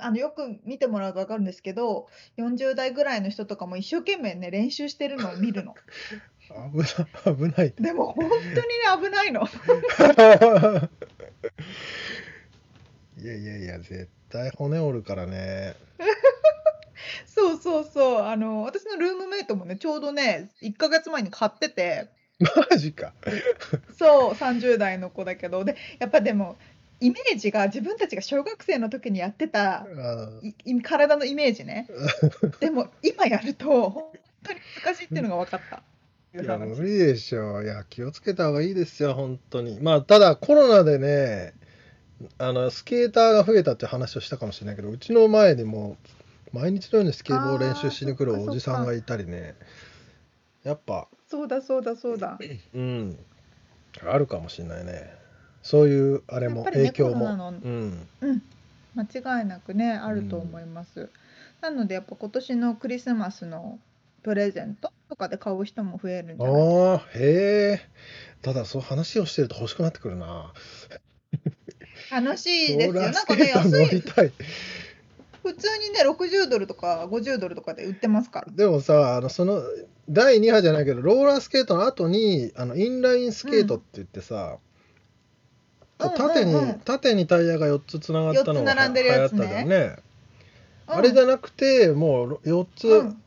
[0.00, 2.08] あのよく見てもらうと分かるんですけど
[2.38, 5.74] 40代ぐらいの人とかも一生懸命ね練習してるのを見るの
[6.72, 7.74] 危な危ない。
[7.78, 8.62] でも本当にね
[9.02, 9.42] 危ないの
[13.18, 15.74] いやいやいや、絶対骨折るからね。
[17.26, 22.08] そうそうそうあの私のルームメイトもねちょうどね1ヶ月前に買ってて
[22.70, 23.12] マジか。
[23.98, 26.56] そう30代の子だけどでやっぱでも
[27.00, 29.86] イメージが自分たちが小学生の時にやってた
[30.82, 31.88] 体のイメージね
[32.60, 35.82] でも今やると本当に難しいっていうのが分かった。
[36.34, 37.62] いや、無理でしょ。
[37.62, 39.80] いや、気をつけた方がいいですよ、本当に。
[39.80, 41.54] まあ、ただ、コロナでね、
[42.36, 45.96] あの、スケーターが増えたって話をしたかもしれないけど、うちの前にも、
[46.52, 49.54] 毎日のようにスケボーを練習しに来るおじさんがいたりね、
[50.62, 52.38] やっぱ、そうだそうだそうだ。
[52.74, 53.18] うん、
[54.04, 55.25] あるかもしれないね。
[55.66, 57.14] そういう、あれも、影響も。
[57.14, 58.08] コロナのうん。
[58.20, 58.42] うん、
[58.94, 61.08] 間違いなくねあると思います。
[61.60, 63.80] なのでやっぱ今年のクリスマスの
[64.22, 67.80] プレゼントとかで買う人も増えるんじゃないああ、へえ。
[68.42, 70.52] ただ、そう話をしてると欲しくなってくるな。
[72.12, 73.02] 楽しいですよ。
[73.02, 74.02] なんか安い。
[75.42, 78.52] 普通にね60ドルとか50ドルとかで売ってますから。
[78.52, 79.62] でもさ、あのその
[80.08, 84.58] 第2波じゃないけど、ローラースケートの後にあのインラインスケートって言ってさ、
[85.98, 89.76] こううん縦に、うんうん縦にタイヤが4つつながったの4つが並んでるやつねね。
[89.76, 89.98] うん
[90.88, 93.22] あれじゃなくて、もう4つ、うん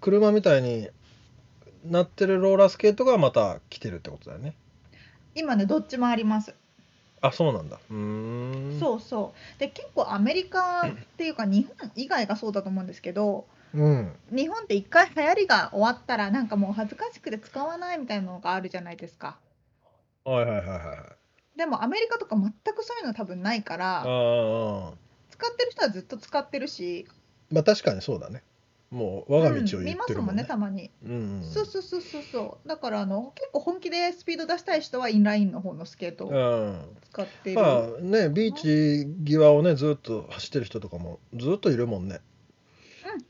[0.00, 0.90] 車みたいに
[1.86, 4.54] なってるローラースケートがまた来てるってことだよね。
[5.34, 6.54] 今ねどっちもあります。
[7.22, 7.78] あ、そうなんだ。
[7.90, 8.80] うーん。
[8.80, 9.58] そうそう。
[9.58, 13.46] で結構アメリカっていうか日本以外がそうだと思うんですけど。
[13.74, 14.12] うん。
[14.30, 19.38] 日本って一回流行りが終わったらなんかもう恥ずかしくて使わないみたいなのがあるじゃないですか。
[20.24, 21.23] はいはいはいはい。
[21.56, 24.92] でもアメリカとか全くそういうの多分ないかあらあ。
[25.30, 27.06] 使ってる人はずっと使ってるし、
[27.50, 28.42] まあ確かにそうだね。
[28.90, 30.44] もう我が道を言うん見っますもんねてるもんね。
[30.44, 30.90] たまに。
[31.04, 31.42] うんうん。
[31.42, 32.68] そうそうそうそうそう。
[32.68, 36.96] だからあの結構本気でスピード出したい人はインラインの方のスケートをうん。
[37.10, 37.60] 使っている。
[37.60, 42.20] まあね、ビーチ際をね、ずっと走ってる人とかもずっといるもんね。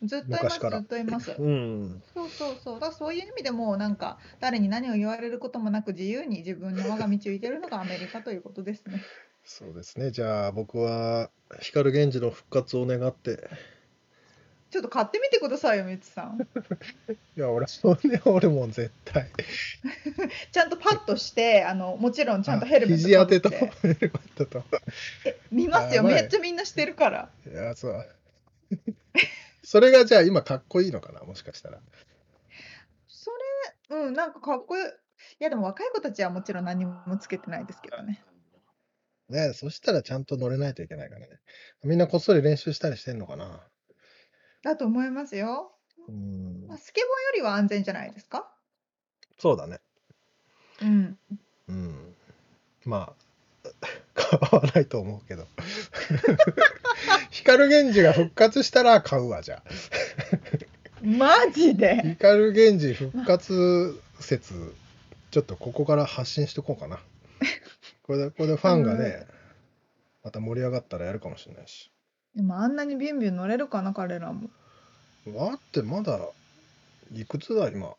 [0.00, 1.34] うん、ずっといますずっといます。
[1.38, 2.02] うん。
[2.12, 2.80] そうそうそう。
[2.80, 9.02] だそういう意味でもなんか誰に何を言われることもなく自由に自分の我が道を行けるのがアメリカということですね。
[9.44, 10.10] そうですね。
[10.10, 11.30] じゃあ僕は
[11.60, 13.48] 光源氏の復活を願って。
[14.74, 16.40] ちょっと買ってみてくださいよ、みつさん。
[17.38, 19.30] いや、俺、そうね、俺もう絶対。
[20.50, 24.64] ちゃんとパッとして、あの、もちろんちゃんとヘルメット肘当てと、被ヘルメットと。
[25.52, 27.28] 見ますよ、めっちゃみんなしてるから。
[27.48, 28.06] いや、そう。
[29.64, 31.80] それがじゃあ今かっこいいのかな、もしかしたら。
[33.08, 33.30] そ
[33.90, 34.84] れ、うん、なんかかっこいい。
[34.84, 34.88] い
[35.38, 38.22] や、でも若い子たちはもちろん何もつけてないですけどね。
[39.28, 41.40] ねそしたらちゃんと乗れないといけないからね。
[41.82, 43.66] みんなこっそり練習したりしてんのかな？
[44.62, 45.72] だと思いますよ。
[46.08, 48.52] うんまあ、スケボーよりは安全じゃないですか？
[49.38, 49.80] そうだね。
[50.82, 51.18] うん。
[51.68, 52.14] うん。
[52.84, 53.14] ま
[53.64, 53.68] あ、
[54.14, 55.46] 買わないと思うけど。
[57.30, 59.62] 光源氏が復活したら買うわ、じゃあ。
[61.02, 62.16] マジで？
[62.18, 64.74] 光源氏復活説、
[65.30, 66.98] ちょっとここから発信しとこうかな。
[68.04, 69.26] これで、これでファンがね、
[70.22, 71.90] また盛り上がったらやるかもしれないし。
[72.34, 74.48] でもあんなにビュンビュン乗れるかな、彼らも。
[75.26, 76.18] だってまだ、
[77.12, 77.94] いくつだ、今？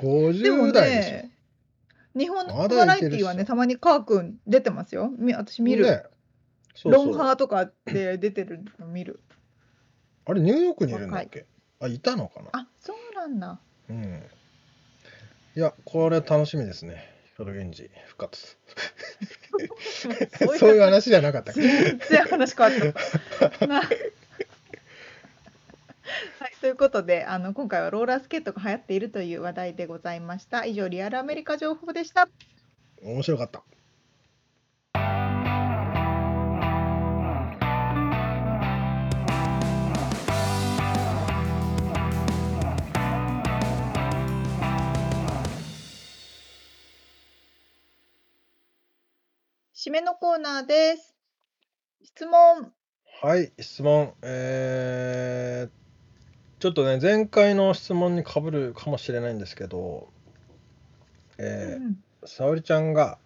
[0.00, 1.10] でも50代でしょ。
[1.10, 1.30] ね、
[2.16, 5.12] 日本のバラエティはね、たまにカー君出てますよ。
[5.18, 5.84] み私見る。
[5.84, 6.04] ね
[6.84, 9.20] ロンハーとかで出てるの見る？
[10.26, 11.46] あれ、ニューヨークにいるんだっけ？
[11.80, 12.48] あ、いたのかな？
[12.52, 13.58] あ、そうなんだ。
[13.90, 14.22] うん。
[15.56, 17.12] いや、これ楽しみですね。
[17.36, 18.56] 光源氏復活。
[20.38, 21.60] そ うそういう話じゃなかったっけ？
[21.62, 23.66] 全然話変わっちゃった。
[23.66, 23.88] なはい、
[26.60, 30.64] ということであの今回はローラースケートが流行っているという話題でございました。
[30.64, 32.28] 以上リアルアメリカ情報でした。
[33.02, 33.62] 面白かった。
[49.84, 51.14] 締めのコーナーです。
[52.02, 52.72] 質問。
[53.22, 54.14] はい、質問。
[54.22, 60.08] えー、ちょっとね、前回の質問にかぶるかもしれないんですけど、
[61.36, 63.18] えうんー、沙織ちゃんが、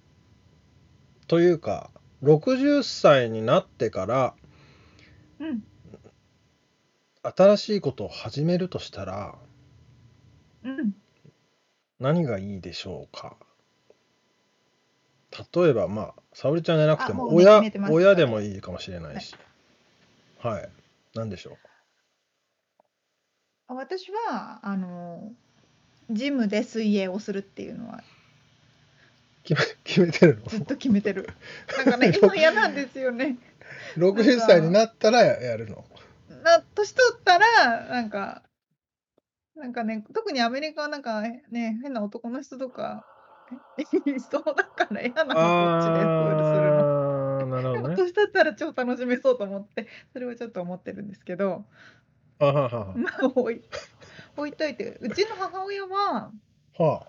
[1.26, 1.90] というか、
[2.22, 4.34] 60歳になってから
[5.38, 5.64] うん
[7.22, 9.38] 新しいことを始めるとしたら
[10.64, 10.94] うん
[11.98, 13.38] 何がいいでしょうか？
[15.56, 17.94] 例えばまあ沙織ちゃんじゃなくてもあもうね親決めてます。
[17.94, 19.34] 親でもいいかもしれないし。
[20.38, 20.68] はい。
[21.14, 21.56] 何でしょ
[23.68, 25.32] あ私はあの
[26.10, 31.30] ジムで水泳をするっていうのはう決め決めてるずっと決めてる。
[31.78, 33.38] なんかね今嫌なんですよね。
[33.96, 35.86] の60歳になったらややるの？
[36.42, 38.42] な年取ったらなんか
[39.54, 41.42] なんかね特にアメリカはなんかね
[41.82, 43.15] 変な男の人とかい
[44.30, 47.46] そうだから嫌なのこっちでプールするの。
[47.46, 47.96] なるほどね。
[47.96, 51.64] 年取ったら超楽しめそうと思ってそれはちょっと思ってるんですけど。
[52.38, 53.62] あははまあ置い
[54.36, 56.30] 置いといてうちの母親は
[56.78, 57.06] ははあ。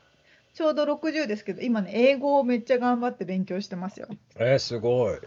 [0.54, 4.08] ちょうど60ですけど今ね英語をめっちゃ頑張って勉強してますよ。
[4.38, 5.20] えー、すごい。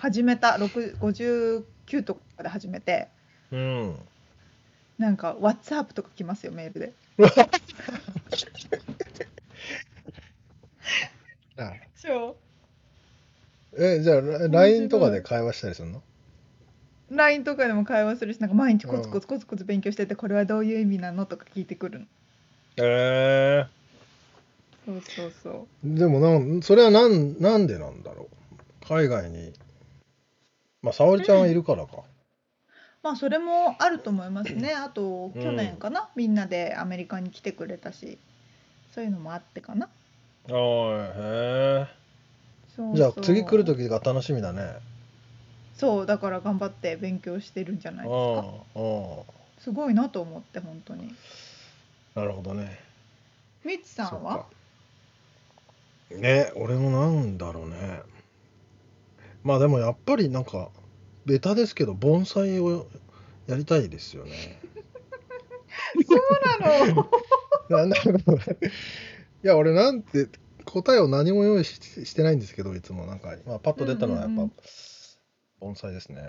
[0.00, 0.56] 始めた。
[0.58, 3.08] 6 59とかで始めて。
[3.50, 3.96] うん。
[4.98, 6.92] なんか WhatsApp とか来ますよメールで。
[11.62, 12.36] あそ
[13.74, 13.84] う。
[13.84, 16.02] えじゃあラ LINE とかで会話したりするの
[17.10, 21.26] ？LINE とかでも会話するしなんか毎日コツコツコツコツ勉強しててこれはどういう意味なの？
[21.26, 22.06] とか聞いてくるの。
[22.78, 23.66] え
[24.84, 25.50] そうそうそ
[25.84, 25.86] う。
[25.86, 28.86] ー、でもなんそれはなんなんでなんだろう。
[28.86, 29.52] 海外に。
[30.82, 32.02] まあ沙織ちゃんはいるからか、
[33.02, 34.72] まあそれもあると思いますね。
[34.74, 38.18] あとうん去年かな、みんなでアメリカに来てくれたし、
[38.92, 39.88] そういうのもあってかな。
[40.48, 41.86] ああへ
[42.74, 44.76] そうそうえじゃあ次来る時が楽しみだね
[45.76, 48.44] そうだから頑張って勉強してるんじゃないですか。
[48.74, 49.22] ああ
[49.60, 51.14] すごいなと思って本当に。
[52.14, 52.78] なるほどね
[53.64, 54.46] みつさんは？
[56.10, 58.00] そうかね俺もなんだろうね
[59.44, 60.68] まあでもやっぱりなんか
[61.24, 62.86] ベタですけど盆栽を
[63.46, 64.58] やりたいですよね
[66.06, 66.20] そう
[66.60, 67.08] なの？
[67.86, 67.90] ななん
[68.20, 68.42] か
[69.44, 70.28] いや俺なんて
[70.64, 74.52] 答えを何も用意ししてないんですけどいつもなんか、まあ、パッと出たのはやっぱうんうんうん。
[75.60, 76.22] 盆栽ですね。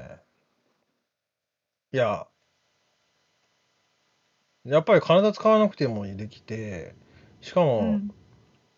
[1.92, 2.28] いや
[4.66, 6.96] やっぱり体使わなくてもできて
[7.42, 8.12] しかも、うん。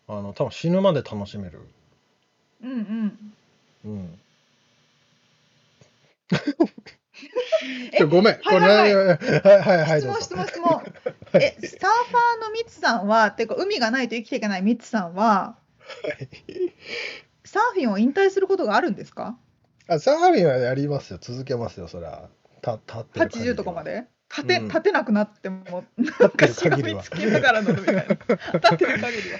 [0.08, 1.60] あの多分死ぬまで楽しめる。
[2.62, 3.34] うんうん。
[3.84, 4.18] うん
[8.08, 9.18] ごめん、はいはいはい
[9.58, 10.82] はいはい、質問質問質問。
[11.34, 15.56] えサーファーのみつさんはていうか海がないと生きていけないみつさんは
[17.44, 19.36] サーフィンを引退することがあるんですか？
[19.88, 22.28] あ、サーフィンはやりますよ、続けますよ、そりゃ。
[22.60, 24.04] た立ってる限りは80とかまで？
[24.28, 26.76] 立て、うん立てなくなっても立なんかしが。
[26.76, 28.02] みつきながら乗るみたいな。
[28.02, 28.18] 立
[28.74, 29.38] ってる限りは。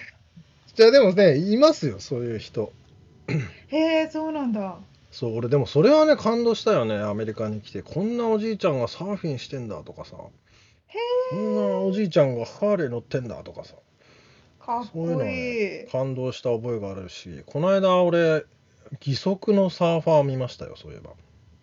[0.75, 2.73] じゃあでもね、いますよ、そういう人。
[3.69, 4.79] へえそうなんだ。
[5.17, 7.81] そう、俺でもそれはね、感動したよね、アメリカに来て。
[7.81, 10.19] こんなおじいちゃんがサーフィンしてんだとかさ。
[11.31, 13.77] こんなおじいちゃんがハーレー乗ってんだとかさ。
[14.61, 15.91] かっそういうのこはいねい。
[15.91, 18.45] 感動した覚えがあるし、この間俺、
[19.01, 21.13] 義足のサーファー見ましたよ、そういえば。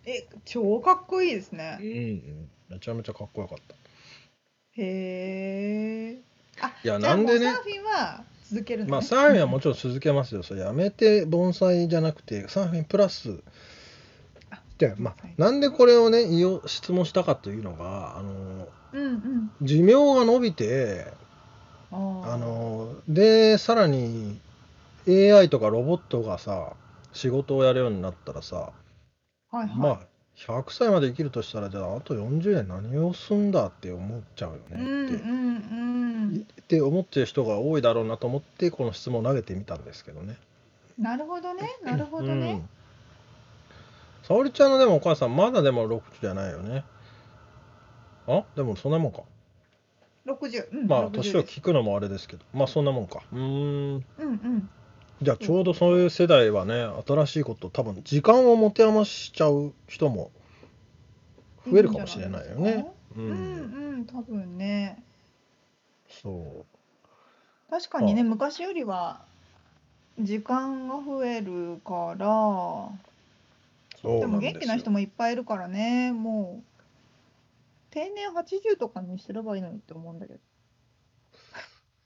[0.07, 1.77] え超かっこいいですうんね。
[1.79, 2.49] うん。
[2.69, 3.75] めちゃめちゃかっこよかった。
[4.81, 6.17] へえ。
[6.59, 8.91] あいやなんでねサーフィンは続けるのね。
[8.91, 10.43] まあサーフィンはもちろん続けますよ。
[10.43, 13.39] それやめて盆栽じゃなくてサーフィンプラス
[14.51, 16.25] あでまあはいなんでこれをね
[16.65, 19.51] 質問したかというのがあのうんうん。
[19.61, 21.07] 寿命が伸びて
[21.91, 21.95] あ
[22.37, 24.39] のでさらに
[25.07, 26.73] AI とかロボットがさ
[27.11, 28.71] 仕事をやるようになったらさは
[29.53, 29.69] いはい。
[29.75, 29.99] まあ
[30.35, 35.23] 100歳まで生きるとしたらじゃああと40年何をすんだって思っちゃうようんねって。
[35.23, 35.39] うんう
[35.99, 36.02] ん。
[36.29, 40.37] って思ってる人が多いだろうなと思ってこの質問を投げてみたんですけどね。
[40.97, 41.77] なるほどね。
[41.83, 42.51] なるほどね。
[42.51, 42.69] うん。
[44.23, 46.83] 沙織ちゃんのでもお母さんまだでも60じゃないよね。
[48.27, 48.43] あ？
[48.55, 49.21] でもそんなもんか。
[50.25, 50.67] 六十。
[50.71, 50.87] うん。
[50.87, 53.21] まあ60年を聞くのもあれですけど、まあそんなもんか。
[53.31, 53.43] うーん。
[53.43, 54.69] うんうん。
[55.21, 60.31] じゃあちょうどそういう世代はね、新しいこと多分時間を持て余しちゃう人も
[61.69, 62.93] 増えるかもしれないよね。
[63.15, 63.19] う。
[63.19, 65.03] うんんうん多分ね。
[66.21, 66.65] そ
[67.69, 69.25] 確かにね昔よりは
[70.19, 72.27] 時間が増えるから。
[72.87, 73.13] う。
[74.01, 76.11] そうでも元気な人もいっぱいいるからね。
[76.11, 76.83] もう
[77.89, 80.39] 定年80とかにすればいいのにって思うんだけど。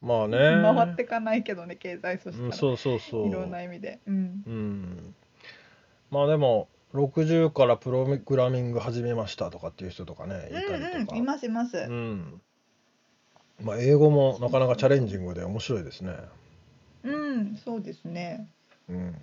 [0.02, 0.38] まあね。
[0.62, 2.48] 回ってかないけどね経済そしたら。
[2.48, 3.28] うん、そうそうそう。
[3.28, 4.00] いろんな意味で。
[4.06, 4.44] うん。
[4.46, 5.16] うん。
[6.12, 10.78] まあでも、60からプログラミング始めましたとかっていう人とかね、いたりとか。
[10.78, 11.78] うんうんいますいます。
[11.78, 12.42] うん。
[13.64, 16.14] まあ英語もなかなかチャレンジングで面白いですね。
[17.04, 18.48] うんそうですね。
[18.90, 19.16] うん。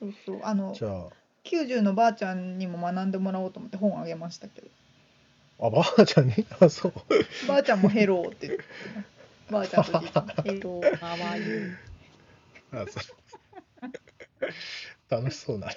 [0.00, 0.40] そうそう。
[0.42, 1.06] あのじゃ
[1.44, 4.68] 90のばあちゃんにも学んでもらおうと思って本あげましたけど。
[5.60, 6.34] あ、あ、ばあちゃんに？
[6.60, 6.92] あ、そう。
[7.48, 8.64] ばあちゃんもヘローって言って。
[9.50, 11.44] ばあちゃんとじいちゃんヘローかわいい。
[12.72, 13.04] あそう。
[15.08, 15.68] 楽しそうな。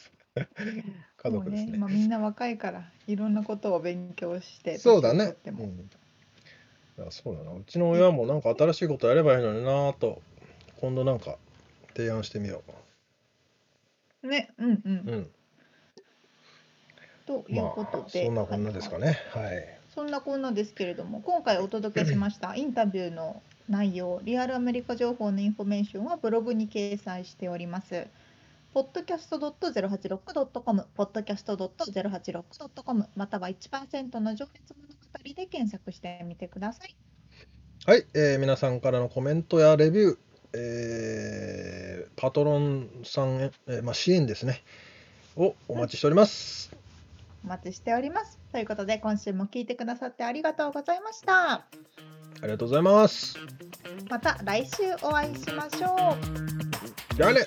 [1.17, 1.77] 家族ですね。
[1.77, 5.35] もう今みんな若いからいろんなことを勉強してそうだね。
[5.45, 5.89] うん、
[6.97, 7.51] いやそうだな。
[7.51, 10.21] うちの親もなんか新しいことやればいいのになぁと、
[10.79, 11.37] 今度なんか
[11.95, 12.61] 提案してみよ
[14.23, 14.91] ねうんうん、う。
[15.05, 15.29] うん。
[17.25, 19.17] というまことあ、で、そんなこんなですかね。
[19.31, 19.75] はい。
[19.95, 28.05] そんなこんなですけれども今回お届けしましたインタビューの内容リアルアメリカ情報のインフォメーションはブログに掲載しております。
[28.73, 36.95] podcast.086.com、podcast.086.com、または1%の情熱物語で検索してみてください。
[37.85, 40.17] はい、えー皆さんからのコメントやレビュー、
[40.53, 44.63] えーパトロンさんへ、えーまあ、支援ですね、
[45.35, 46.71] をお待ちしております。
[47.43, 48.39] お待ちしております。
[48.51, 51.51] ということで、今週も聞いてくださってありがとうございました。
[51.53, 51.65] あ
[52.41, 53.37] りがとうございます。
[54.09, 56.15] また来週お会いしましょ
[57.13, 57.15] う。
[57.15, 57.41] じゃあね